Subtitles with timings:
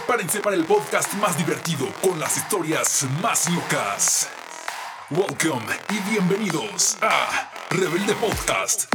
[0.00, 4.30] Prepárense para el podcast más divertido con las historias más locas.
[5.10, 8.86] Welcome y bienvenidos a Rebelde Podcast.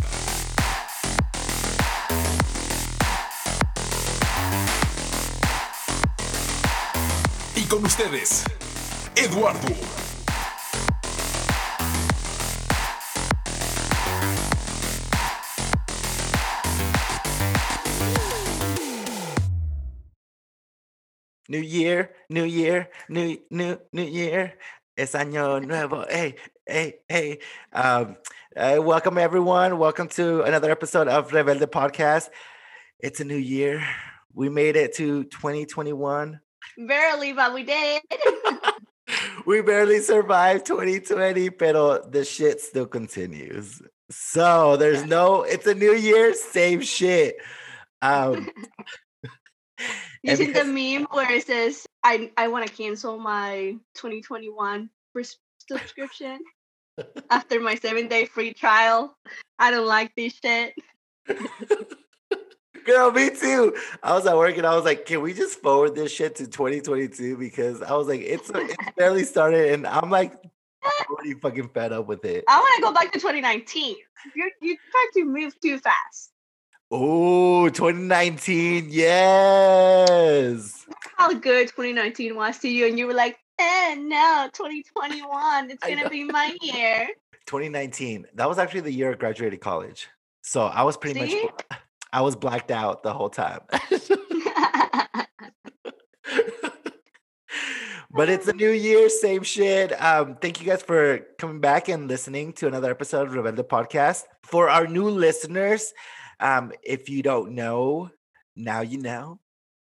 [7.55, 8.43] Y con ustedes,
[9.15, 10.04] Eduardo.
[21.47, 24.57] New year, new year, new new new year.
[24.97, 26.03] Es año nuevo.
[26.09, 27.37] Hey, hey, hey.
[27.71, 28.17] Um,
[28.57, 29.77] uh, welcome everyone.
[29.77, 32.29] Welcome to another episode of Rebelde Podcast.
[32.99, 33.87] It's a new year.
[34.33, 36.39] We made it to 2021.
[36.79, 38.01] Barely, but we did.
[39.45, 43.83] we barely survived 2020, pero the shit still continues.
[44.09, 47.35] So there's no, it's a new year, same shit.
[48.01, 48.49] Um,
[50.25, 56.39] Using the meme where it says, I, I want to cancel my 2021 pres- subscription
[57.29, 59.17] after my seven day free trial.
[59.59, 60.73] I don't like this shit.
[62.85, 63.75] Girl, me too.
[64.03, 66.47] I was at work and I was like, can we just forward this shit to
[66.47, 67.35] 2022?
[67.37, 70.33] Because I was like, it's it's barely started and I'm like
[71.07, 72.43] pretty fucking fed up with it.
[72.47, 73.95] I want to go back to 2019.
[74.35, 76.31] You're, you trying to move too fast.
[76.91, 78.87] Oh, 2019.
[78.89, 80.85] Yes.
[81.17, 86.03] How good 2019 was to you, and you were like, eh, no, 2021, it's going
[86.03, 87.07] to be my year.
[87.47, 88.27] 2019.
[88.35, 90.07] That was actually the year I graduated college.
[90.41, 91.43] So I was pretty See?
[91.43, 91.63] much
[92.13, 93.59] I was blacked out the whole time.
[98.11, 99.91] but it's a new year, same shit.
[100.01, 104.23] Um, thank you guys for coming back and listening to another episode of Rebelde Podcast.
[104.43, 105.93] For our new listeners,
[106.39, 108.09] um, if you don't know,
[108.55, 109.39] now you know.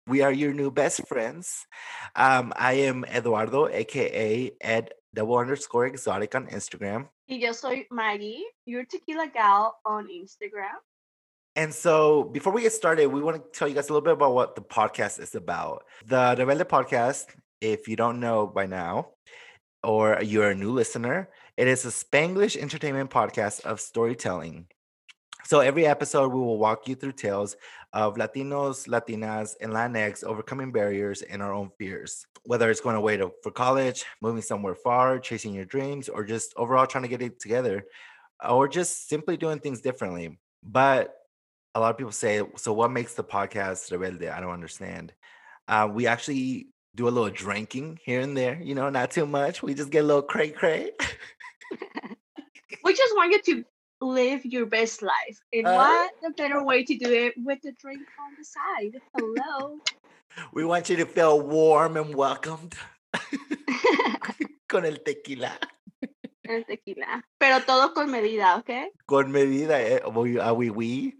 [0.06, 1.66] We are your new best friends.
[2.14, 7.08] Um, I am Eduardo, aka Ed double underscore exotic on Instagram.
[7.28, 10.78] y yo soy Maggie, your tequila gal on Instagram.
[11.56, 14.12] And so, before we get started, we want to tell you guys a little bit
[14.12, 15.84] about what the podcast is about.
[16.06, 19.08] The Rebelde podcast, if you don't know by now,
[19.82, 24.66] or you're a new listener, it is a Spanglish entertainment podcast of storytelling.
[25.48, 27.54] So, every episode, we will walk you through tales
[27.92, 32.26] of Latinos, Latinas, and Latinx overcoming barriers and our own fears.
[32.42, 36.52] Whether it's going away to, for college, moving somewhere far, chasing your dreams, or just
[36.56, 37.84] overall trying to get it together,
[38.44, 40.36] or just simply doing things differently.
[40.64, 41.14] But
[41.76, 44.32] a lot of people say, so what makes the podcast Rebelde?
[44.32, 45.12] I don't understand.
[45.68, 49.62] Uh, we actually do a little drinking here and there, you know, not too much.
[49.62, 50.90] We just get a little cray cray.
[52.84, 53.64] We just want you to
[54.00, 55.38] live your best life.
[55.52, 59.00] And Uh, what a better way to do it with a drink on the side?
[59.16, 59.78] Hello.
[60.52, 62.74] we want you to feel warm and welcomed
[64.68, 65.52] con el tequila.
[66.48, 67.22] El tequila.
[67.40, 68.88] Pero todo con medida, okay?
[69.06, 71.14] Con medida, eh, we, uh, we, we.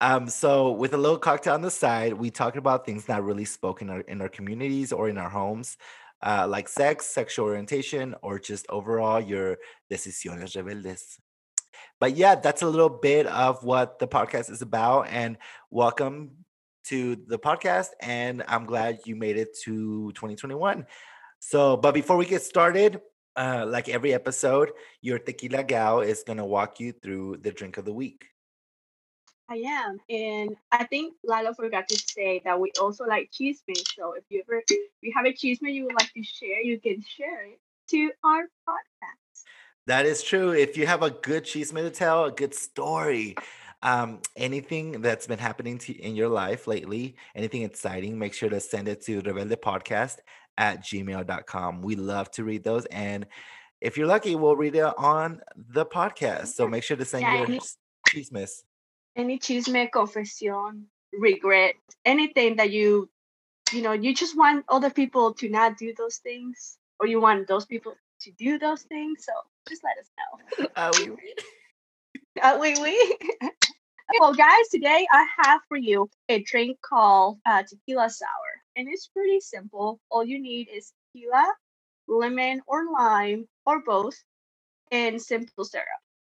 [0.00, 3.44] Um, so with a little cocktail on the side, we talk about things not really
[3.44, 5.76] spoken in our, in our communities or in our homes,
[6.22, 9.58] uh, like sex, sexual orientation, or just overall your
[9.92, 11.18] decisiones rebeldes.
[12.02, 15.06] But yeah, that's a little bit of what the podcast is about.
[15.08, 15.38] And
[15.70, 16.32] welcome
[16.86, 17.90] to the podcast.
[18.00, 20.84] And I'm glad you made it to 2021.
[21.38, 23.00] So, but before we get started,
[23.36, 27.84] uh, like every episode, your tequila gal is gonna walk you through the drink of
[27.84, 28.24] the week.
[29.48, 30.00] I am.
[30.10, 33.62] And I think Lalo forgot to say that we also like cheese
[33.96, 36.80] So if you ever if you have a cheese you would like to share, you
[36.80, 39.21] can share it to our podcast.
[39.86, 40.52] That is true.
[40.52, 43.34] If you have a good cheese to tell, a good story,
[43.82, 48.60] um, anything that's been happening to in your life lately, anything exciting, make sure to
[48.60, 50.18] send it to Rebelde Podcast
[50.56, 51.82] at gmail.com.
[51.82, 52.84] We love to read those.
[52.86, 53.26] And
[53.80, 56.48] if you're lucky, we'll read it on the podcast.
[56.48, 57.76] So make sure to send Yeah, your any- s-
[58.08, 58.62] cheese miss.
[59.16, 63.08] Any chisme, confession, regret, anything that you
[63.72, 67.48] you know, you just want other people to not do those things, or you want
[67.48, 69.24] those people to do those things.
[69.24, 69.32] So
[69.68, 70.68] just let us know.
[70.76, 71.16] Uh, we.
[72.42, 73.18] Uh, we we.
[74.18, 78.28] well, guys, today I have for you a drink called uh, tequila sour,
[78.74, 80.00] and it's pretty simple.
[80.10, 81.46] All you need is tequila,
[82.08, 84.16] lemon or lime or both,
[84.90, 85.86] and simple syrup.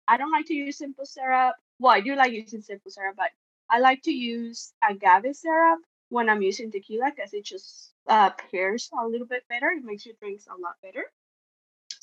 [0.07, 1.55] I don't like to use simple syrup.
[1.79, 3.29] Well, I do like using simple syrup, but
[3.69, 5.79] I like to use agave syrup
[6.09, 9.69] when I'm using tequila because it just uh, pairs a little bit better.
[9.69, 11.05] It makes your drinks a lot better.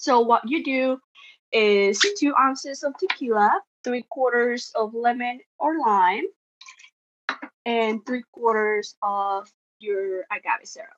[0.07, 1.01] So what you do
[1.51, 3.51] is two ounces of tequila,
[3.83, 6.23] three quarters of lemon or lime,
[7.65, 9.51] and three quarters of
[9.81, 10.95] your agave syrup.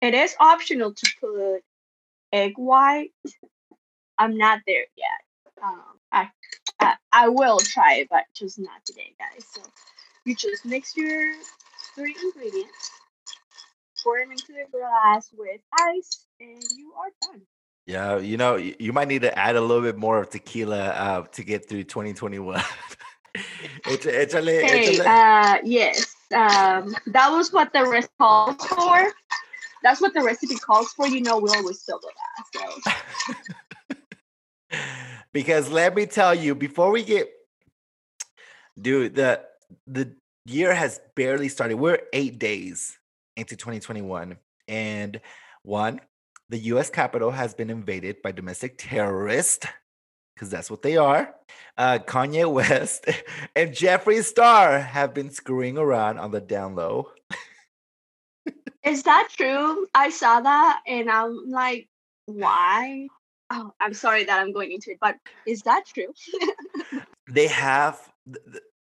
[0.00, 1.64] It is optional to put
[2.32, 3.10] egg white.
[4.16, 5.62] I'm not there yet.
[5.62, 6.30] Um, I,
[6.80, 9.44] I I will try it, but just not today, guys.
[9.52, 9.60] So
[10.24, 11.34] you just mix your
[11.94, 12.90] three ingredients,
[14.02, 17.42] pour them into the glass with ice, and you are done.
[17.86, 21.22] Yeah, you know, you might need to add a little bit more of tequila uh,
[21.32, 22.60] to get through 2021.
[23.84, 29.12] Échale- échale- Hey, échale- uh, yes, um, that was what the recipe calls for.
[29.82, 31.06] That's what the recipe calls for.
[31.06, 32.80] You know, we always fill that.
[34.70, 34.78] So
[35.32, 37.28] because let me tell you, before we get,
[38.80, 39.42] dude, the
[39.86, 40.14] the
[40.46, 41.74] year has barely started.
[41.76, 42.98] We're eight days
[43.36, 44.36] into 2021,
[44.68, 45.20] and
[45.62, 46.00] one,
[46.48, 46.90] the U.S.
[46.90, 49.66] Capitol has been invaded by domestic terrorists,
[50.34, 51.34] because that's what they are.
[51.76, 53.06] Uh, Kanye West
[53.56, 57.10] and Jeffree Star have been screwing around on the down low.
[58.84, 59.86] is that true?
[59.94, 61.88] I saw that, and I'm like,
[62.26, 63.08] why?
[63.50, 66.12] Oh, I'm sorry that I'm going into it, but is that true?
[67.28, 68.00] they have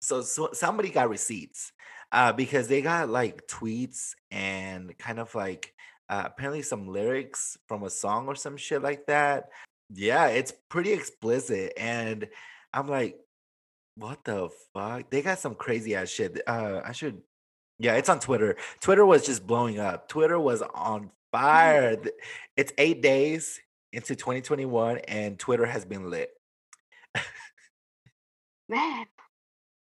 [0.02, 1.72] so, so somebody got receipts
[2.12, 5.74] uh because they got like tweets and kind of like
[6.12, 9.50] uh, apparently some lyrics from a song or some shit like that.
[9.94, 12.28] Yeah it's pretty explicit and
[12.74, 13.18] i'm like
[13.96, 15.10] what the fuck?
[15.10, 16.42] They got some crazy ass shit.
[16.48, 17.22] Uh i should
[17.80, 18.58] yeah it's on twitter.
[18.82, 20.08] Twitter was just blowing up.
[20.10, 21.96] Twitter was on fire.
[21.96, 22.16] Th-
[22.58, 23.60] it's eight days
[23.94, 26.32] into 2021 and twitter has been lit.
[28.70, 29.06] Man,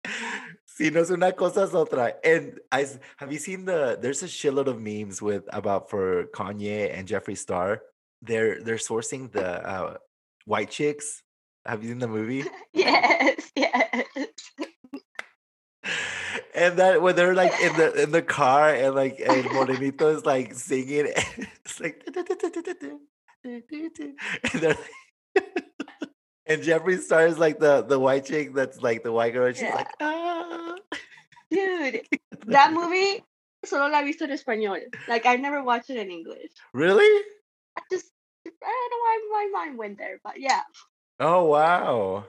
[0.78, 2.14] Si no es una cosa es otra.
[2.22, 2.86] And I
[3.16, 7.36] have you seen the there's a shitload of memes with about for Kanye and Jeffree
[7.36, 7.82] Star.
[8.22, 9.96] They're they're sourcing the uh,
[10.44, 11.24] white chicks.
[11.66, 12.44] Have you seen the movie?
[12.72, 14.06] yes, yes.
[16.54, 20.26] And that when they're like in the in the car and like and Morenito is
[20.26, 22.02] like singing it's like
[23.44, 24.76] and they're
[26.48, 29.56] and Jeffree Star is like the the white chick that's like the white girl and
[29.56, 29.74] she's Yeah.
[29.74, 30.74] like ah
[31.50, 32.02] Dude,
[32.46, 33.24] that movie
[33.64, 34.80] solo la he visto en español.
[35.08, 36.50] Like I never watched it in English.
[36.74, 37.08] really?
[37.76, 38.06] I just
[38.46, 40.62] I don't know why my mind went there, but yeah.
[41.20, 42.24] Oh wow.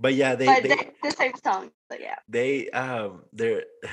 [0.00, 1.70] But yeah, they but they, they, the same song.
[1.88, 2.16] But yeah.
[2.28, 3.64] they um they're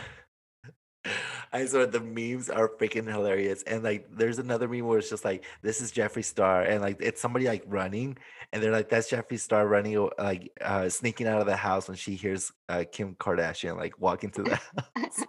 [1.53, 3.63] I swear the memes are freaking hilarious.
[3.63, 6.97] And like there's another meme where it's just like this is Jeffree Star and like
[6.99, 8.17] it's somebody like running
[8.53, 11.97] and they're like that's Jeffree Star running like uh sneaking out of the house when
[11.97, 15.25] she hears uh Kim Kardashian like walk into the house.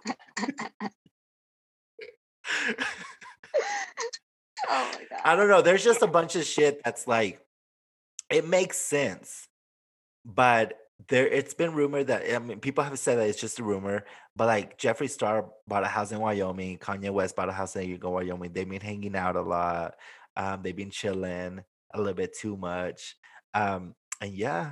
[4.69, 5.19] Oh my god.
[5.25, 5.61] I don't know.
[5.61, 7.39] There's just a bunch of shit that's like
[8.29, 9.47] it makes sense,
[10.25, 10.73] but
[11.09, 14.05] there it's been rumored that I mean people have said that it's just a rumor,
[14.35, 17.99] but like Jeffree Star bought a house in Wyoming, Kanye West bought a house in
[17.99, 18.51] Wyoming.
[18.53, 19.95] They've been hanging out a lot.
[20.35, 21.63] Um, they've been chilling
[21.93, 23.15] a little bit too much.
[23.53, 24.71] Um, and yeah.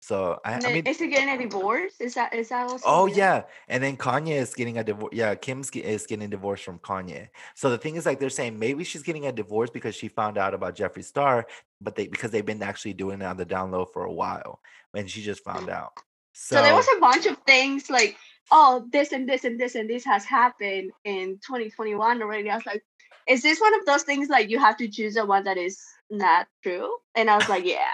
[0.00, 2.00] So I, And I mean is he getting a divorce?
[2.00, 2.84] Is that is that also?
[2.86, 3.16] Oh good?
[3.16, 5.12] yeah, and then Kanye is getting a divorce.
[5.12, 7.28] Yeah, Kim's is getting divorced from Kanye.
[7.54, 10.38] So the thing is, like, they're saying maybe she's getting a divorce because she found
[10.38, 11.46] out about Jeffree Star,
[11.80, 14.60] but they because they've been actually doing it on the down low for a while,
[14.94, 15.92] and she just found out.
[16.40, 18.16] So, So there was a bunch of things like,
[18.52, 22.48] oh, this and this and this and this has happened in 2021 already.
[22.48, 22.84] I was like,
[23.28, 25.82] is this one of those things like you have to choose the one that is
[26.10, 26.96] not true?
[27.16, 27.90] And I was like, yeah,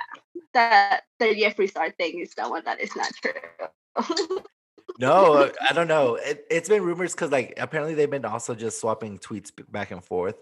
[0.52, 4.40] that the Jeffree Star thing is the one that is not true.
[5.00, 6.16] no, I don't know.
[6.16, 10.04] It, it's been rumors because like apparently they've been also just swapping tweets back and
[10.04, 10.36] forth,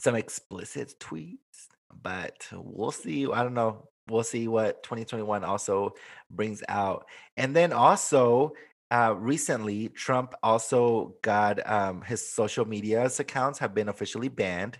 [0.00, 1.68] some explicit tweets,
[2.02, 3.30] but we'll see.
[3.30, 3.86] I don't know.
[4.08, 5.94] We'll see what 2021 also
[6.30, 7.06] brings out.
[7.36, 8.52] And then also,
[8.90, 14.78] uh, recently, Trump also got um, his social media accounts have been officially banned.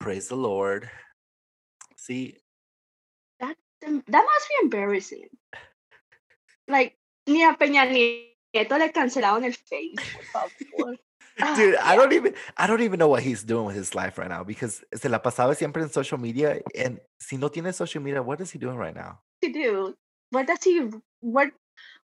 [0.00, 0.88] Praise the Lord.
[1.96, 2.38] See,
[3.40, 5.28] that that must be embarrassing.
[6.68, 9.96] Like ni a Peña Nieto le cancelaron el face.
[11.46, 11.52] favor.
[11.52, 14.18] Ah, dude, I don't even I don't even know what he's doing with his life
[14.18, 16.60] right now because se la pasaba siempre en social media.
[16.76, 19.20] And si no tiene social media, what is he doing right now?
[19.42, 19.94] to do?
[20.30, 20.90] What does he?
[21.20, 21.50] What?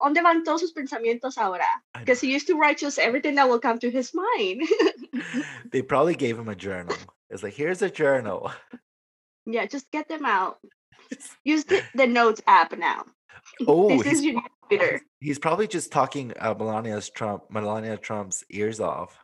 [0.00, 1.66] ¿Dónde van todos sus pensamientos ahora?
[1.98, 4.62] Because he used to write just everything that will come to his mind.
[5.72, 6.94] they probably gave him a journal.
[7.30, 8.52] It's like, here's a journal.
[9.46, 10.58] yeah, just get them out.
[11.44, 13.04] Use the, the notes app now.
[13.66, 15.00] Oh, this he's, is your Twitter.
[15.20, 19.18] he's probably just talking uh, Melania's Trump, Melania Trump's ears off.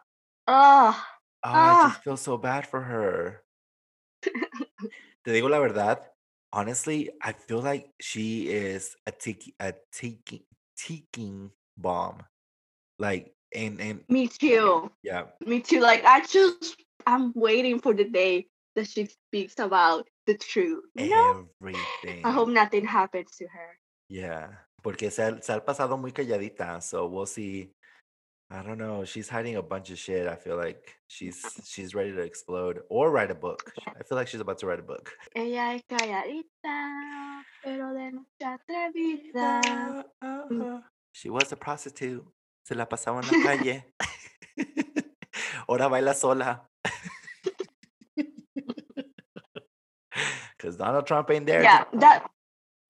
[0.53, 1.07] Oh,
[1.45, 3.45] Oh, I just feel so bad for her.
[5.25, 6.03] Te digo la verdad.
[6.53, 10.43] Honestly, I feel like she is a tiki, a ticking,
[10.77, 12.27] ticking bomb.
[12.99, 14.91] Like And and Me eh, too.
[15.03, 15.79] yeah, Me too.
[15.81, 20.85] Like I just I'm waiting for the day that she speaks about the truth.
[20.95, 21.47] You know?
[21.63, 22.27] everything.
[22.27, 23.79] I hope nothing happens to her.
[24.09, 24.51] Yeah,
[24.83, 27.71] porque se ha, se ha pasado muy calladita, so we'll see.
[28.53, 29.05] I don't know.
[29.05, 30.27] She's hiding a bunch of shit.
[30.27, 33.73] I feel like she's she's ready to explode or write a book.
[33.87, 35.13] I feel like she's about to write a book.
[35.37, 39.61] Ella es calladita, pero de noche atrevida.
[40.21, 40.63] Ah, mm.
[40.63, 40.83] Ajá.
[41.13, 42.25] She was a prostitute.
[42.65, 43.85] Se la pasaba en la calle.
[45.69, 46.63] Ahora baila sola.
[50.57, 51.63] Because Donald Trump ain't there.
[51.63, 52.29] Yeah, that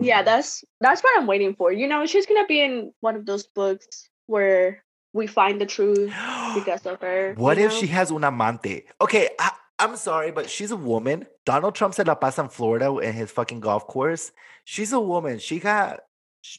[0.00, 1.70] yeah, that's that's what I'm waiting for.
[1.70, 6.12] You know, she's gonna be in one of those books where we find the truth
[6.54, 7.34] because of her.
[7.36, 8.84] What if she has un amante?
[9.00, 11.26] Okay, I, I'm sorry, but she's a woman.
[11.44, 14.32] Donald Trump said la pasa in Florida in his fucking golf course.
[14.64, 15.38] She's a woman.
[15.38, 16.00] She got
[16.42, 16.58] sh-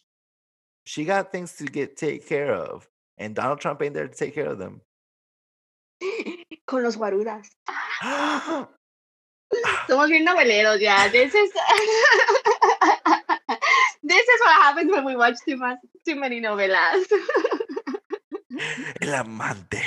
[0.85, 4.33] she got things to get take care of, and Donald Trump ain't there to take
[4.33, 4.81] care of them.
[6.65, 7.47] con los guaruras?
[9.87, 11.07] Somos bien noveleros yeah.
[11.09, 11.51] This is
[14.03, 17.05] this is what happens when we watch too much too many novelas.
[19.01, 19.81] El amante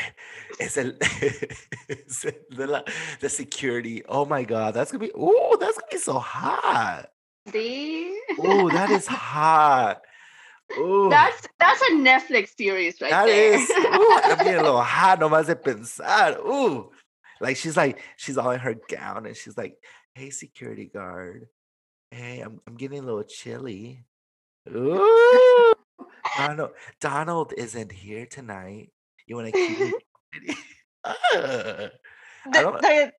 [0.58, 0.96] es el,
[1.88, 2.82] es el de la
[3.20, 4.02] the security.
[4.08, 7.06] Oh my god, that's gonna be oh, that's gonna be so hot.
[7.52, 8.18] See?
[8.38, 10.00] Oh, that is hot.
[10.78, 13.54] Oh, That's that's a Netflix series right That there.
[13.54, 16.38] is, ooh, I'm getting a little hot nomás de pensar.
[16.38, 16.90] Ooh,
[17.40, 19.76] like she's like, she's all in her gown and she's like,
[20.14, 21.48] hey, security guard.
[22.10, 24.04] Hey, I'm, I'm getting a little chilly.
[24.74, 25.73] Ooh,
[26.36, 28.90] Donald, Donald isn't here tonight.
[29.26, 29.78] You want to keep
[30.32, 30.56] company?"
[32.46, 33.12] Ah, the, the,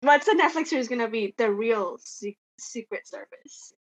[0.00, 1.34] what's the Netflix series gonna be?
[1.38, 3.72] The real se- Secret Service.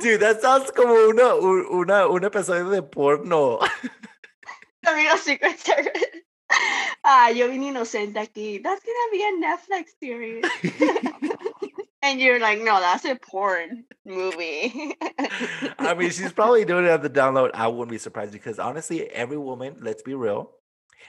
[0.00, 3.58] Dude, that sounds como una, un- una, un episodio de porno.
[4.82, 6.04] The real Secret Service.
[7.04, 8.62] Ah, yo vine inocente aquí.
[8.62, 10.44] That's gonna be a Netflix series.
[12.06, 14.94] And you're like, no, that's a porn movie.
[15.78, 17.50] I mean, she's probably doing it on the download.
[17.52, 20.52] I wouldn't be surprised because honestly, every woman, let's be real,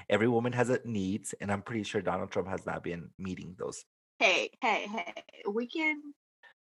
[0.09, 3.55] every woman has a needs, and I'm pretty sure Donald Trump has not been meeting
[3.59, 3.85] those.
[4.19, 5.23] hey, hey, hey.
[5.47, 6.01] We can,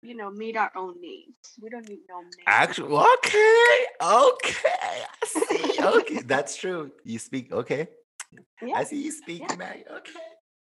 [0.02, 1.54] you know, meet our own needs.
[1.60, 2.30] We don't need no man.
[2.46, 5.82] Actually, okay, okay, I see.
[5.82, 6.92] Okay, that's true.
[7.04, 7.88] You speak okay.
[8.62, 8.74] Yeah.
[8.74, 9.54] I see you speak, yeah.
[9.54, 10.12] Okay.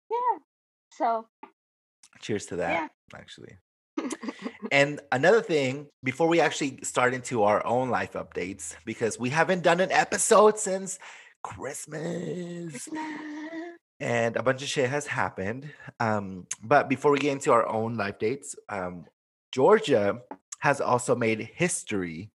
[0.09, 0.37] Yeah.
[0.91, 1.27] So
[2.21, 2.71] Cheers to that.
[2.71, 2.87] Yeah.
[3.17, 3.57] Actually.
[4.71, 9.63] And another thing, before we actually start into our own life updates, because we haven't
[9.63, 10.99] done an episode since
[11.43, 12.87] Christmas.
[13.99, 15.71] and a bunch of shit has happened.
[15.99, 19.05] Um, but before we get into our own life dates, um,
[19.51, 20.21] Georgia
[20.59, 22.29] has also made history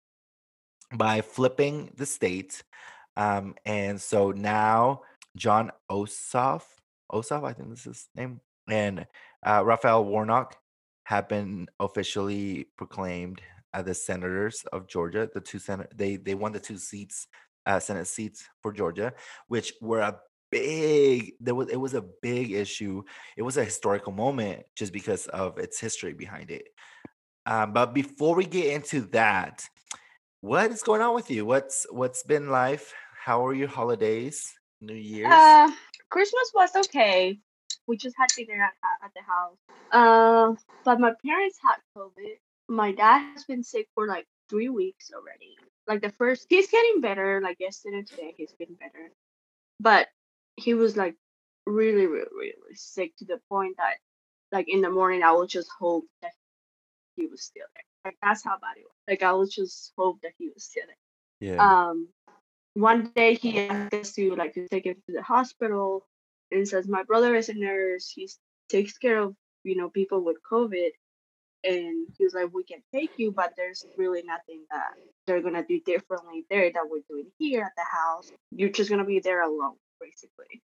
[0.94, 2.62] by flipping the state.
[3.16, 5.02] Um, and so now
[5.36, 6.62] Jon Ossoff,
[7.12, 8.40] Ossoff, I think this is his name,
[8.72, 9.06] and
[9.46, 10.56] uh, Raphael Warnock
[11.04, 13.40] have been officially proclaimed
[13.74, 15.28] uh, the senators of Georgia.
[15.32, 17.26] The two senate they they won the two seats,
[17.66, 19.12] uh, Senate seats for Georgia,
[19.48, 20.18] which were a
[20.50, 23.02] big there was it was a big issue.
[23.36, 26.68] It was a historical moment just because of its history behind it.
[27.46, 29.64] Um, but before we get into that
[30.40, 31.44] what is going on with you?
[31.44, 32.94] What's what's been life?
[33.22, 34.54] How are your holidays?
[34.80, 35.30] New year's?
[35.30, 35.70] Uh,
[36.08, 37.38] Christmas was okay.
[37.86, 39.58] We just had dinner at, at- at the house.
[39.90, 42.36] Uh, but my parents had COVID.
[42.68, 45.58] My dad has been sick for like three weeks already.
[45.86, 47.40] Like the first, he's getting better.
[47.42, 49.10] Like yesterday today, he's been better.
[49.80, 50.08] But
[50.56, 51.16] he was like
[51.66, 53.96] really, really, really sick to the point that,
[54.52, 56.32] like in the morning, I would just hope that
[57.16, 57.84] he was still there.
[58.04, 58.94] Like that's how bad it was.
[59.08, 60.96] Like I would just hope that he was still there
[61.40, 62.08] yeah um
[62.74, 66.06] one day he asked us to like to take him to the hospital
[66.50, 68.10] and says my brother is a nurse.
[68.14, 68.28] He
[68.68, 70.90] takes care of you know people with covid.
[71.62, 74.94] And he was like we can take you but there's really nothing that
[75.26, 78.32] they're gonna do differently there that we're doing here at the house.
[78.50, 80.62] You're just gonna be there alone basically.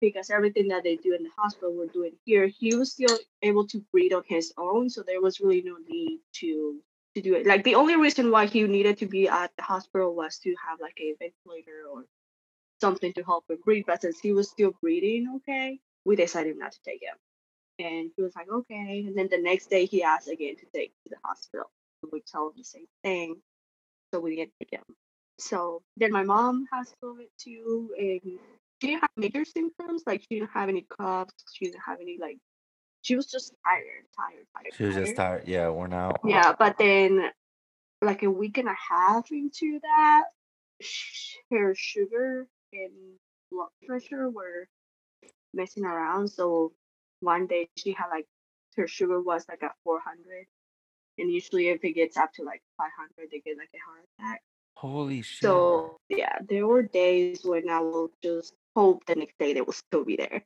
[0.00, 2.46] Because everything that they do in the hospital we're doing here.
[2.46, 6.20] He was still able to breathe on his own so there was really no need
[6.40, 6.80] to
[7.14, 7.46] to do it.
[7.46, 10.80] Like the only reason why he needed to be at the hospital was to have
[10.80, 12.06] like a ventilator or
[12.82, 13.84] something to help him breathe.
[13.86, 17.16] But since he was still breathing okay, we decided not to take him.
[17.78, 19.04] And he was like, okay.
[19.06, 21.70] And then the next day he asked again to take to the hospital.
[22.12, 23.36] We tell him the same thing.
[24.12, 24.84] So we didn't take him.
[25.38, 28.38] So then my mom has COVID too, and
[28.80, 30.02] she didn't have major symptoms.
[30.06, 31.32] Like she didn't have any coughs.
[31.54, 32.38] She didn't have any like.
[33.02, 34.74] She was just tired, tired, tired.
[34.76, 37.30] she was just tired yeah worn out Yeah, but then
[38.00, 40.24] like a week and a half into that,
[40.80, 42.92] sh- her sugar and
[43.50, 44.68] blood pressure were
[45.54, 46.28] messing around.
[46.28, 46.72] So
[47.20, 48.26] one day she had like
[48.76, 50.46] her sugar was like at 400,
[51.18, 54.42] and usually if it gets up to like 500, they get like a heart attack.
[54.76, 55.42] Holy shit.
[55.42, 59.72] So yeah, there were days when I will just hope the next day they will
[59.74, 60.42] still be there,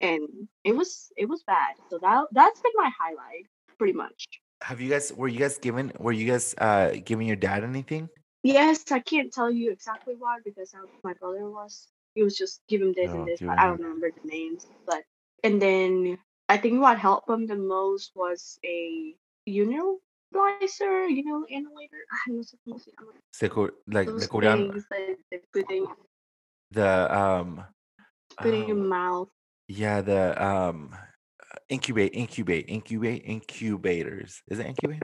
[0.00, 1.76] and it was it was bad.
[1.90, 3.46] So that that's been my highlight,
[3.78, 4.26] pretty much.
[4.62, 8.08] have you guys were you guys given were you guys uh giving your dad anything?
[8.46, 11.88] Yes, I can't tell you exactly why because how my brother was.
[12.14, 14.66] He was just give him this Oh, and this, but I don't remember the names.
[14.86, 15.02] But
[15.42, 19.14] and then I think what helped him the most was a
[19.48, 22.02] unibilizer, you know, inhalator.
[22.26, 23.12] I no sé cómo se llama.
[23.86, 25.86] Like Those le cubrían things that they put in,
[26.70, 27.64] the um
[28.38, 29.28] put in your um, mouth.
[29.68, 30.94] yeah the um
[31.68, 35.02] incubate incubate incubate incubators is it incubate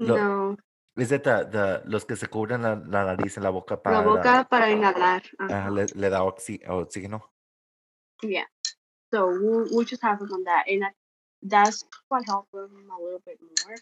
[0.00, 0.56] no,
[0.98, 3.98] is it the the los que se cubren la, la nariz en la boca para
[3.98, 5.22] la boca para inhalar.
[5.38, 5.70] ajá, ajá.
[5.70, 7.22] le, le da oxi- oxígeno
[8.22, 8.44] Yeah.
[9.12, 10.88] So we'll, we'll just have him on that, and I,
[11.42, 13.76] that's what helped him a little bit more.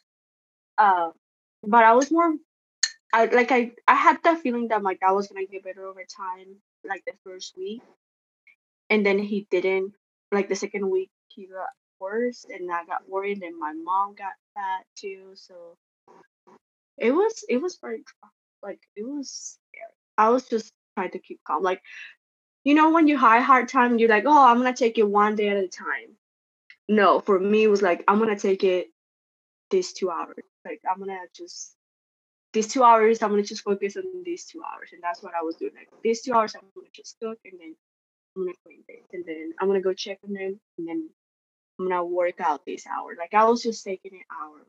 [0.78, 1.11] Uh,
[1.62, 2.35] but I was more,
[3.12, 6.04] I like I I had the feeling that my dad was gonna get better over
[6.04, 7.82] time, like the first week,
[8.90, 9.94] and then he didn't.
[10.32, 14.35] Like the second week, he got worse, and I got worried, and my mom got
[14.54, 15.32] fat too.
[15.35, 15.76] So
[16.98, 18.04] it was it was very.
[18.62, 19.92] Like it was scary.
[20.18, 21.62] I was just trying to keep calm.
[21.62, 21.82] Like
[22.66, 25.36] you know when you high hard time you're like oh i'm gonna take it one
[25.36, 26.10] day at a time
[26.88, 28.88] no for me it was like i'm gonna take it
[29.70, 31.76] these two hours like i'm gonna just
[32.52, 35.42] these two hours i'm gonna just focus on these two hours and that's what i
[35.42, 37.76] was doing like these two hours i'm gonna just cook and then
[38.36, 41.08] i'm gonna clean this and then i'm gonna go check on them and then
[41.78, 44.66] i'm gonna work out this hour like i was just taking it hour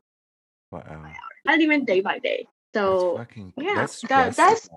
[0.70, 1.12] wow
[1.44, 4.68] not even day by day that's so fucking yeah, that's that, that's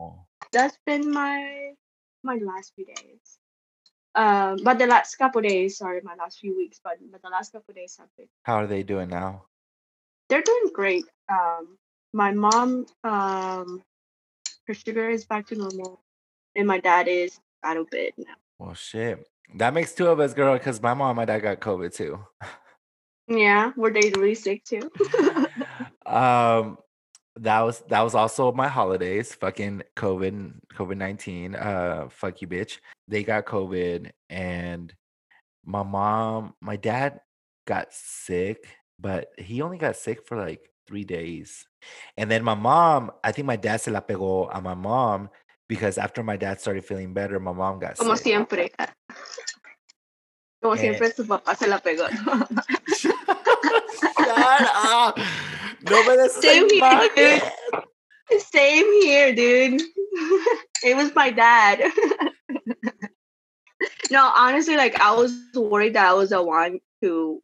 [0.51, 1.71] that's been my
[2.23, 3.37] my last few days.
[4.13, 7.51] Um, but the last couple days, sorry, my last few weeks, but but the last
[7.51, 9.45] couple days have been how are they doing now
[10.29, 11.05] they're doing great.
[11.29, 11.77] Um,
[12.13, 13.83] my mom, um,
[14.67, 16.01] her sugar is back to normal,
[16.55, 18.33] and my dad is out of bed now.
[18.59, 21.59] well shit that makes two of us girl because my mom and my dad got
[21.59, 22.19] covid too
[23.27, 24.91] Yeah, were they really sick too?
[26.11, 26.77] um
[27.37, 33.23] that was that was also my holidays fucking covid covid-19 uh fuck you bitch they
[33.23, 34.93] got covid and
[35.65, 37.21] my mom my dad
[37.65, 38.67] got sick
[38.99, 41.65] but he only got sick for like three days
[42.17, 45.29] and then my mom i think my dad se la pegó a my mom
[45.69, 48.71] because after my dad started feeling better my mom got Como sick siempre.
[50.61, 50.79] Como Eh.
[50.79, 52.07] siempre su papá se la pegó.
[52.97, 55.17] Shut up.
[55.91, 58.39] No me des esa Same here, dude.
[58.39, 59.81] Same here, dude.
[60.83, 61.81] it was my dad.
[64.11, 67.41] no, honestly, like I was worried that I was the one who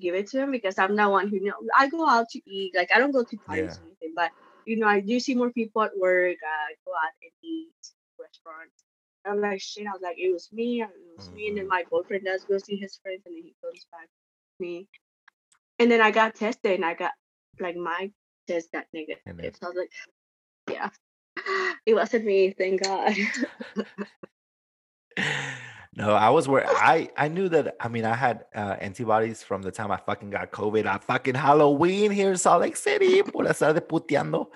[0.00, 2.40] give it to him because I'm the one who you know I go out to
[2.50, 2.74] eat.
[2.74, 3.82] Like I don't go to parties Yeah.
[3.82, 4.30] or anything, but
[4.64, 6.36] you know I do see more people at work.
[6.44, 7.72] I go out and eat
[8.20, 8.84] restaurants.
[9.24, 9.86] I'm like shit.
[9.86, 10.82] I was like, it was me.
[10.82, 11.48] It was me.
[11.48, 11.68] And then Mhm.
[11.70, 14.88] my boyfriend does go see his friends, and then he comes back to me.
[15.78, 17.12] And then I got tested, and I got
[17.60, 18.10] like my
[18.46, 19.22] test got negative.
[19.26, 19.56] Negative.
[19.60, 19.92] So I was like,
[20.70, 20.90] yeah,
[21.86, 22.54] it wasn't me.
[22.56, 23.14] Thank God.
[25.96, 27.74] No, I was where I I knew that.
[27.80, 31.34] I mean, I had uh, antibodies from the time I fucking got COVID I fucking
[31.34, 33.22] Halloween here in Salt Lake City.
[33.22, 34.48] Por estar de puteando.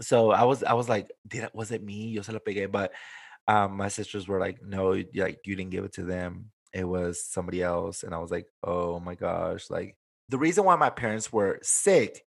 [0.00, 2.08] So I was I was like, did it, was it me?
[2.08, 2.92] Yo se lo pegué, but
[3.46, 6.50] um, my sisters were like, no, like you didn't give it to them.
[6.72, 9.96] It was somebody else, and I was like, oh my gosh, like
[10.28, 12.24] the reason why my parents were sick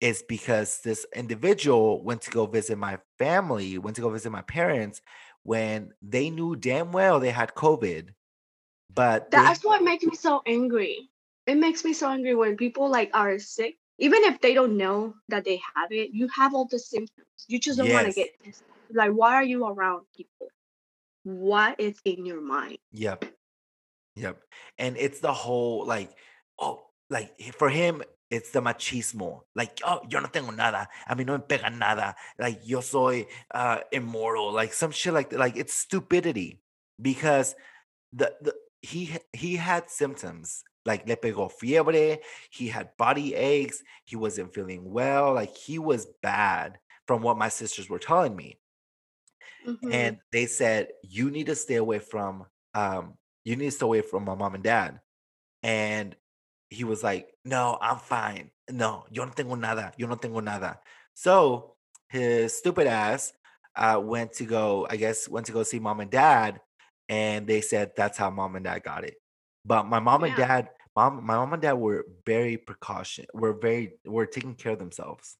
[0.00, 4.42] is because this individual went to go visit my family, went to go visit my
[4.42, 5.00] parents
[5.42, 8.10] when they knew damn well they had COVID.
[8.92, 11.10] But they- That's what makes me so angry.
[11.46, 15.14] It makes me so angry when people like are sick, even if they don't know
[15.28, 16.10] that they have it.
[16.12, 17.26] You have all the symptoms.
[17.48, 18.64] You just don't want to get tested.
[18.92, 20.48] Like, why are you around people?
[21.24, 22.78] What is in your mind?
[22.92, 23.24] Yep.
[24.16, 24.42] Yep.
[24.78, 26.10] And it's the whole like,
[26.58, 29.42] oh, like for him, it's the machismo.
[29.56, 30.88] Like, oh, yo no tengo nada.
[31.08, 32.14] A mí no me pega nada.
[32.38, 34.52] Like, yo soy uh immortal.
[34.52, 35.38] Like some shit like that.
[35.38, 36.60] Like it's stupidity.
[37.00, 37.54] Because
[38.12, 40.64] the the he he had symptoms.
[40.86, 42.20] Like le pegó fiebre,
[42.50, 47.50] he had body aches, he wasn't feeling well, like he was bad from what my
[47.50, 48.58] sisters were telling me.
[49.66, 49.92] Mhm.
[49.92, 54.00] and they said you need to stay away from um you need to stay away
[54.00, 55.00] from my mom and dad
[55.62, 56.16] and
[56.70, 60.80] he was like no i'm fine no yo no tengo nada yo no tengo nada
[61.14, 61.74] so
[62.08, 63.32] his stupid ass
[63.76, 66.60] uh, went to go, I guess, went to go see mom and dad,
[67.08, 69.14] and they said that's how mom and dad got it.
[69.64, 73.94] But my mom and dad, mom, my mom and dad were very precaution, were very,
[74.04, 75.36] were taking care of themselves.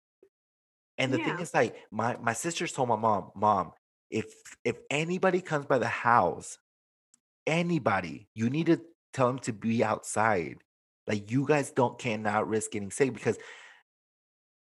[0.99, 3.73] And the thing is, like, my my sisters told my mom, mom,
[4.11, 4.27] if
[4.65, 6.59] if anybody comes by the house,
[7.47, 8.81] anybody, you need to
[9.13, 10.59] tell them to be outside.
[11.11, 13.37] Like, you guys don't cannot risk getting sick because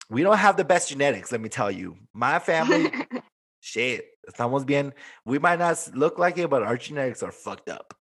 [0.09, 1.29] we don't have the best genetics.
[1.29, 2.89] Let me tell you, my family,
[3.59, 4.93] shit, estamos bien.
[5.25, 7.93] We might not look like it, but our genetics are fucked up.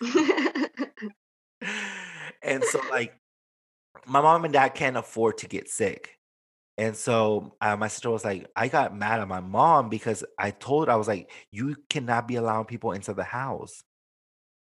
[2.40, 3.14] and so, like,
[4.06, 6.20] my mom and dad can't afford to get sick.
[6.78, 10.52] And so uh, my sister was like, I got mad at my mom because I
[10.52, 13.82] told her, I was like, you cannot be allowing people into the house.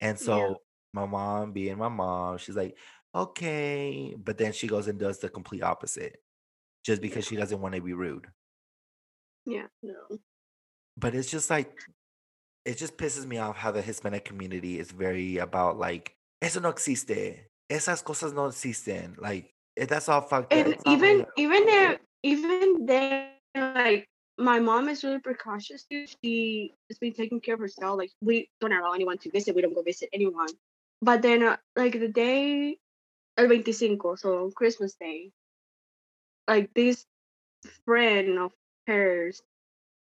[0.03, 0.25] And Yeah.
[0.25, 0.57] so
[0.93, 2.77] my mom, being my mom, she's like,
[3.15, 4.15] okay.
[4.17, 6.17] But then she goes and does the complete opposite
[6.85, 8.27] just because she doesn't want to be rude.
[9.47, 10.19] yeah, no.
[10.97, 11.73] But it's just like,
[12.65, 16.71] it just pisses me off how the Hispanic community is very about like, eso no
[16.71, 17.49] existe.
[17.71, 19.17] Esas cosas no existen.
[19.19, 20.59] Like, eh, that's all fucked up.
[20.59, 21.29] And made even up.
[21.37, 26.07] even if even then like my mom is really precautious too.
[26.23, 27.99] She has been taking care of herself.
[27.99, 29.55] Like we don't allow anyone to visit.
[29.55, 30.49] We don't go visit anyone.
[31.03, 32.79] But then uh, like the day
[33.39, 35.33] el 25, so on Christmas Day,
[36.49, 37.07] like this
[37.85, 38.53] friend of
[38.87, 39.43] hers,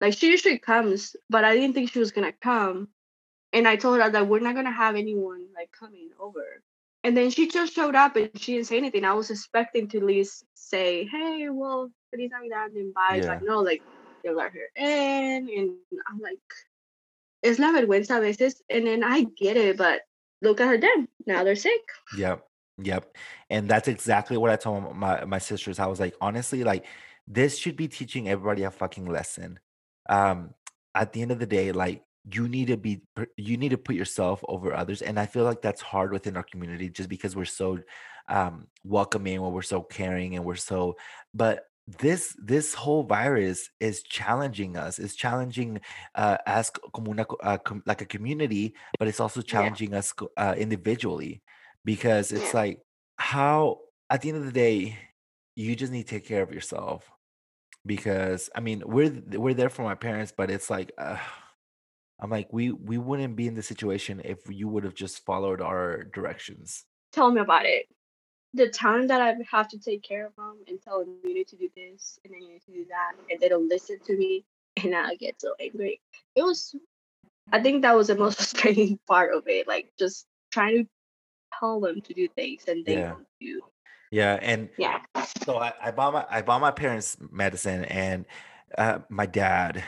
[0.01, 2.89] like she usually comes, but I didn't think she was gonna come.
[3.53, 6.63] And I told her that we're not gonna have anyone like coming over.
[7.03, 9.05] And then she just showed up and she didn't say anything.
[9.05, 13.21] I was expecting to at least say, Hey, well, Feliz Navidad and bye.
[13.23, 13.39] Yeah.
[13.39, 13.83] But no, like
[14.23, 16.39] they let her in and I'm like,
[17.43, 18.63] es la vergüenza a veces.
[18.69, 20.03] And then I get it, but
[20.43, 21.09] look at her then.
[21.27, 21.83] Now they're sick.
[22.17, 22.47] Yep.
[22.83, 23.17] Yep.
[23.51, 25.79] And that's exactly what I told my my sisters.
[25.79, 26.87] I was like, honestly, like
[27.27, 29.59] this should be teaching everybody a fucking lesson.
[30.09, 30.55] Um,
[30.95, 33.03] at the end of the day, like you need to be
[33.37, 35.03] you need to put yourself over others.
[35.03, 37.79] And I feel like that's hard within our community just because we're so
[38.29, 40.97] um welcoming or we're so caring and we're so
[41.35, 41.67] but
[41.99, 45.81] this this whole virus is challenging us is challenging
[46.15, 49.75] uh as como una, uh, com- like a community but it's also Yeah.
[49.75, 51.43] challenging us uh, individually
[51.85, 52.61] because it's Yeah.
[52.61, 52.79] like
[53.17, 54.99] how at the end of the day
[55.57, 57.11] you just need to take care of yourself
[57.87, 61.19] because i mean we're we're there for my parents but it's like uh,
[62.21, 65.61] i'm like we we wouldn't be in this situation if you would have just followed
[65.61, 67.87] our directions Tell me about it.
[68.55, 71.49] The time that I have to take care of them and tell them you need
[71.49, 74.17] to do this and then you need to do that, and they don't listen to
[74.17, 74.45] me,
[74.83, 76.01] and I get so angry.
[76.37, 76.75] It was,
[77.53, 79.67] I think that was the most frustrating part of it.
[79.67, 80.89] Like just trying to
[81.61, 83.11] tell them to do things and they Yeah.
[83.11, 83.61] don't do.
[84.11, 85.01] yeah and Yeah.
[85.45, 88.25] so I, I bought my I bought my parents medicine and
[88.77, 89.83] uh, my dad,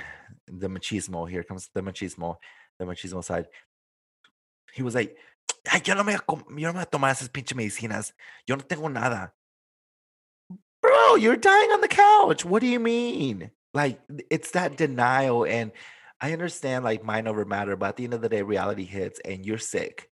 [0.47, 1.29] the machismo.
[1.29, 2.37] Here comes the machismo,
[2.79, 3.47] the machismo side.
[4.73, 5.17] He was like,
[5.71, 8.13] Ay, yo no me yo no me voy a tomar esas pinche medicinas.
[8.47, 9.33] Yo no tengo nada.
[10.81, 12.45] Bro, you're dying on the couch.
[12.45, 13.51] What do you mean?
[13.73, 15.71] Like it's that denial, and
[16.21, 19.21] I understand like mind over matter, but at the end of the day, reality hits,
[19.25, 20.11] and you're sick.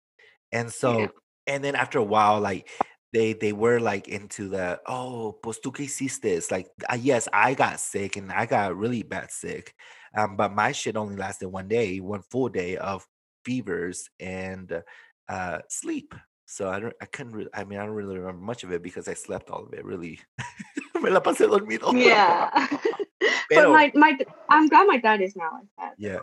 [0.52, 1.08] And so,
[1.46, 2.68] and then after a while, like
[3.12, 6.50] they they were like into the oh, pues tú qué hiciste?
[6.50, 9.74] Like uh, yes, I got sick and I got really bad sick,
[10.16, 13.06] um, but my shit only lasted one day, one full day of
[13.44, 14.82] fevers and
[15.28, 16.14] uh sleep.
[16.46, 17.32] So I don't, I couldn't.
[17.32, 19.72] Re- I mean, I don't really remember much of it because I slept all of
[19.72, 19.84] it.
[19.84, 20.20] Really,
[21.02, 21.92] me la pasé dormido.
[21.92, 22.50] Yeah.
[23.50, 24.16] but my my
[24.48, 25.94] I'm glad my dad is now like that.
[25.98, 26.18] Yeah.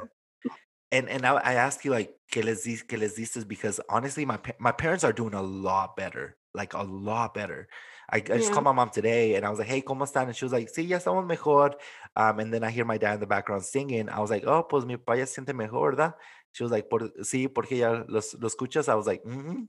[0.94, 4.26] And and I, I ask you like que les dis que les dices because honestly
[4.26, 7.68] my my parents are doing a lot better like a lot better.
[8.12, 8.54] I, I just Yeah.
[8.54, 10.70] called my mom today and I was like hey cómo están and she was like
[10.72, 11.76] sí ya estamos mejor.
[12.16, 14.08] Um and then I hear my dad in the background singing.
[14.08, 16.14] I was like oh pues mi papá ya siente mejor ¿verdad?
[16.52, 18.88] She was like por sí porque ya los lo escuchas.
[18.88, 19.68] I was like mm